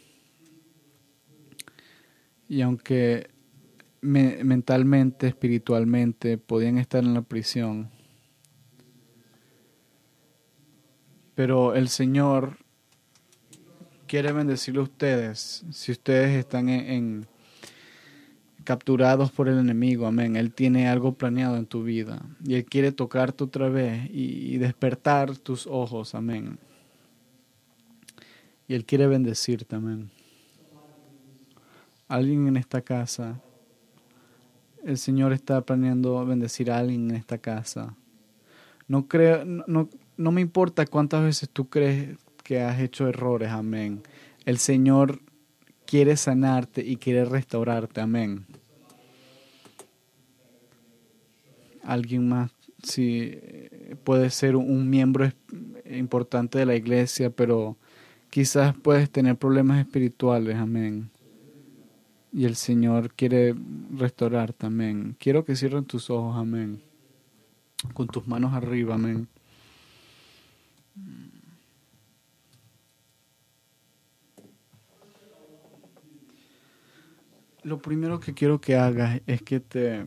Y 2.48 2.62
aunque 2.62 3.30
mentalmente, 4.04 5.28
espiritualmente, 5.28 6.38
podían 6.38 6.78
estar 6.78 7.04
en 7.04 7.14
la 7.14 7.22
prisión, 7.22 7.90
pero 11.36 11.74
el 11.74 11.88
Señor 11.88 12.58
quiere 14.08 14.32
bendecirle 14.34 14.82
a 14.82 14.84
ustedes 14.84 15.66
si 15.72 15.92
ustedes 15.92 16.36
están 16.36 16.70
en, 16.70 17.26
capturados 18.64 19.32
por 19.32 19.48
el 19.48 19.58
enemigo, 19.58 20.06
amén. 20.06 20.36
Él 20.36 20.54
tiene 20.54 20.88
algo 20.88 21.14
planeado 21.14 21.58
en 21.58 21.66
tu 21.66 21.84
vida 21.84 22.22
y 22.46 22.56
Él 22.56 22.66
quiere 22.66 22.92
tocarte 22.92 23.46
otra 23.46 23.70
vez 23.70 24.10
y, 24.12 24.54
y 24.54 24.58
despertar 24.58 25.38
tus 25.38 25.66
ojos, 25.66 26.14
amén. 26.14 26.60
Y 28.68 28.76
Él 28.76 28.86
quiere 28.86 29.08
bendecirte, 29.08 29.76
amén 29.76 30.13
alguien 32.08 32.48
en 32.48 32.58
esta 32.58 32.82
casa. 32.82 33.42
El 34.84 34.98
Señor 34.98 35.34
está 35.34 35.62
planeando 35.62 36.26
bendecir 36.26 36.70
a 36.72 36.78
alguien 36.78 37.10
en 37.10 37.16
esta 37.16 37.38
casa. 37.38 37.96
No 38.88 39.08
creo, 39.08 39.46
no, 39.46 39.90
no 40.18 40.32
me 40.32 40.42
importa 40.42 40.86
cuántas 40.86 41.24
veces 41.24 41.50
tú 41.50 41.70
crees 41.70 42.18
que 42.44 42.62
has 42.62 42.80
hecho 42.82 43.08
errores, 43.08 43.50
amén. 43.50 44.04
El 44.46 44.58
Señor 44.58 45.22
quiere 45.86 46.18
sanarte 46.18 46.86
y 46.86 46.98
quiere 46.98 47.24
restaurarte, 47.24 48.02
amén. 48.02 48.46
Alguien 51.82 52.28
más, 52.28 52.52
sí, 52.82 53.40
puede 54.04 54.30
ser 54.30 54.56
un 54.56 54.90
miembro 54.90 55.30
importante 55.90 56.60
de 56.60 56.66
la 56.66 56.76
iglesia, 56.76 57.30
pero 57.30 57.78
quizás 58.30 58.76
puedes 58.76 59.10
tener 59.10 59.38
problemas 59.38 59.80
espirituales, 59.80 60.56
amén 60.56 61.13
y 62.34 62.46
el 62.46 62.56
Señor 62.56 63.14
quiere 63.14 63.56
restaurar 63.96 64.54
también. 64.54 65.16
Quiero 65.20 65.46
que 65.46 65.56
cierren 65.56 65.86
tus 65.86 66.10
ojos, 66.10 66.36
amén. 66.36 66.82
Con 67.94 68.08
tus 68.08 68.28
manos 68.28 68.54
arriba, 68.54 68.96
amén. 68.96 69.28
Lo 77.62 77.82
primero 77.82 78.20
que 78.20 78.34
quiero 78.34 78.60
que 78.60 78.76
hagas 78.76 79.22
es 79.28 79.42
que 79.44 79.60
te 79.60 80.06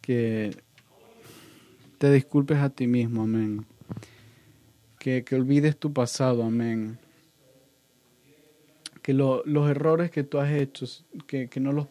que 0.00 0.60
te 1.98 2.12
disculpes 2.12 2.58
a 2.58 2.70
ti 2.70 2.88
mismo, 2.88 3.22
amén. 3.22 3.64
Que, 4.98 5.24
que 5.24 5.36
olvides 5.36 5.78
tu 5.78 5.92
pasado, 5.92 6.42
amén 6.42 6.98
que 9.02 9.14
los 9.14 9.70
errores 9.70 10.10
que 10.10 10.24
tú 10.24 10.38
has 10.38 10.50
hecho, 10.50 10.86
que, 11.26 11.48
que, 11.48 11.60
no 11.60 11.72
los, 11.72 11.86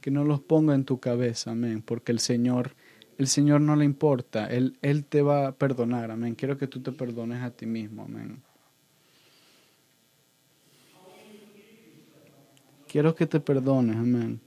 que 0.00 0.10
no 0.10 0.24
los 0.24 0.40
ponga 0.40 0.74
en 0.74 0.84
tu 0.84 1.00
cabeza, 1.00 1.52
amén, 1.52 1.82
porque 1.82 2.12
el 2.12 2.18
Señor, 2.18 2.74
el 3.18 3.26
Señor 3.26 3.60
no 3.60 3.76
le 3.76 3.84
importa, 3.84 4.46
Él, 4.46 4.76
Él 4.82 5.04
te 5.04 5.22
va 5.22 5.48
a 5.48 5.52
perdonar, 5.52 6.10
amén. 6.10 6.34
Quiero 6.34 6.58
que 6.58 6.66
tú 6.66 6.80
te 6.80 6.92
perdones 6.92 7.42
a 7.42 7.50
ti 7.50 7.66
mismo, 7.66 8.04
amén. 8.04 8.42
Quiero 12.86 13.14
que 13.14 13.26
te 13.26 13.40
perdones, 13.40 13.96
amén. 13.96 14.40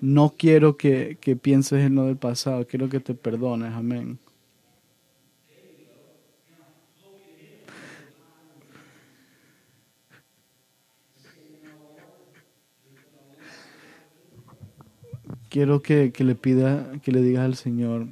No 0.00 0.34
quiero 0.36 0.76
que, 0.76 1.18
que 1.20 1.36
pienses 1.36 1.84
en 1.84 1.94
lo 1.94 2.04
del 2.04 2.16
pasado, 2.16 2.66
quiero 2.66 2.88
que 2.88 3.00
te 3.00 3.14
perdones, 3.14 3.72
amén. 3.72 4.18
quiero 15.48 15.82
que, 15.82 16.12
le 16.18 16.34
pida, 16.34 16.92
que 17.02 17.12
le 17.12 17.20
digas 17.20 17.44
al 17.44 17.56
Señor 17.56 18.06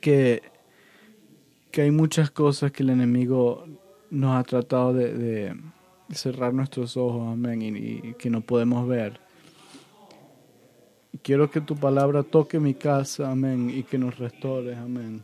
que, 0.00 0.42
que 1.70 1.82
hay 1.82 1.90
muchas 1.90 2.30
cosas 2.30 2.72
que 2.72 2.82
el 2.82 2.90
enemigo 2.90 3.66
nos 4.10 4.36
ha 4.36 4.44
tratado 4.44 4.92
de, 4.92 5.54
cerrar 6.10 6.54
nuestros 6.54 6.96
ojos, 6.96 7.32
amén, 7.32 7.62
y, 7.62 8.14
que 8.14 8.30
no 8.30 8.40
podemos 8.40 8.86
ver. 8.86 9.20
Quiero 11.22 11.50
que 11.50 11.60
tu 11.60 11.76
palabra 11.76 12.22
toque 12.22 12.58
mi 12.58 12.74
casa, 12.74 13.30
amén, 13.30 13.70
y 13.70 13.82
que 13.82 13.98
nos 13.98 14.18
restores, 14.18 14.76
amén. 14.76 15.22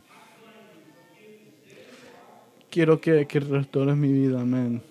Quiero 2.69 2.99
que, 2.99 3.27
que 3.27 3.39
restores 3.39 3.95
mi 3.95 4.11
vida, 4.11 4.41
amén. 4.41 4.81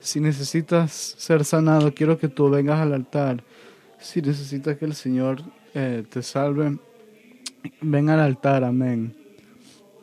Si 0.00 0.20
necesitas 0.20 0.92
ser 0.92 1.44
sanado, 1.44 1.92
quiero 1.92 2.16
que 2.16 2.28
tú 2.28 2.48
vengas 2.48 2.80
al 2.80 2.92
altar. 2.92 3.42
Si 3.98 4.22
necesitas 4.22 4.76
que 4.78 4.84
el 4.84 4.94
Señor 4.94 5.42
eh, 5.74 6.04
te 6.08 6.22
salve, 6.22 6.78
ven 7.80 8.08
al 8.08 8.20
altar, 8.20 8.64
amén. 8.64 9.16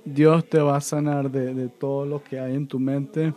Dios 0.05 0.47
te 0.49 0.59
va 0.59 0.77
a 0.77 0.81
sanar 0.81 1.31
de, 1.31 1.69
todo 1.69 2.05
lo 2.05 2.23
que 2.23 2.39
hay 2.39 2.55
en 2.55 2.67
tu 2.67 2.79
mente 2.79 3.33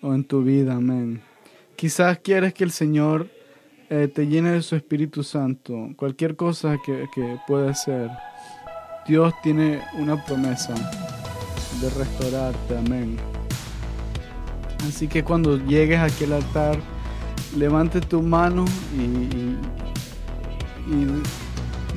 o 0.00 0.14
en 0.14 0.24
tu 0.24 0.42
vida, 0.42 0.74
amén. 0.74 1.20
Quizás 1.80 2.18
quieres 2.18 2.52
que 2.52 2.62
el 2.62 2.72
Señor 2.72 3.26
eh, 3.88 4.06
te 4.14 4.26
llene 4.26 4.50
de 4.50 4.60
su 4.60 4.76
Espíritu 4.76 5.22
Santo, 5.22 5.88
cualquier 5.96 6.36
cosa 6.36 6.76
que, 6.84 7.06
que 7.14 7.38
puede 7.46 7.74
ser. 7.74 8.10
Dios 9.08 9.32
tiene 9.42 9.80
una 9.94 10.22
promesa 10.22 10.74
de 11.80 11.88
restaurarte, 11.88 12.76
amén. 12.76 13.16
Así 14.86 15.08
que 15.08 15.24
cuando 15.24 15.56
llegues 15.56 16.00
a 16.00 16.04
aquel 16.04 16.34
altar, 16.34 16.78
levante 17.56 18.02
tu 18.02 18.20
mano 18.20 18.66
y, 18.94 19.56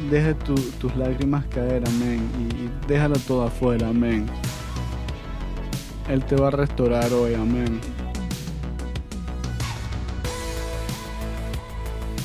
deje 0.09 0.33
tus 0.79 0.95
lágrimas 0.95 1.43
caer, 1.47 1.83
amén. 1.85 2.21
Y, 2.39 2.87
déjala 2.87 3.15
toda 3.27 3.47
afuera, 3.47 3.89
amén. 3.89 4.27
Él 6.07 6.23
te 6.23 6.37
va 6.37 6.47
a 6.47 6.51
restaurar 6.51 7.11
hoy, 7.11 7.33
amén. 7.33 7.81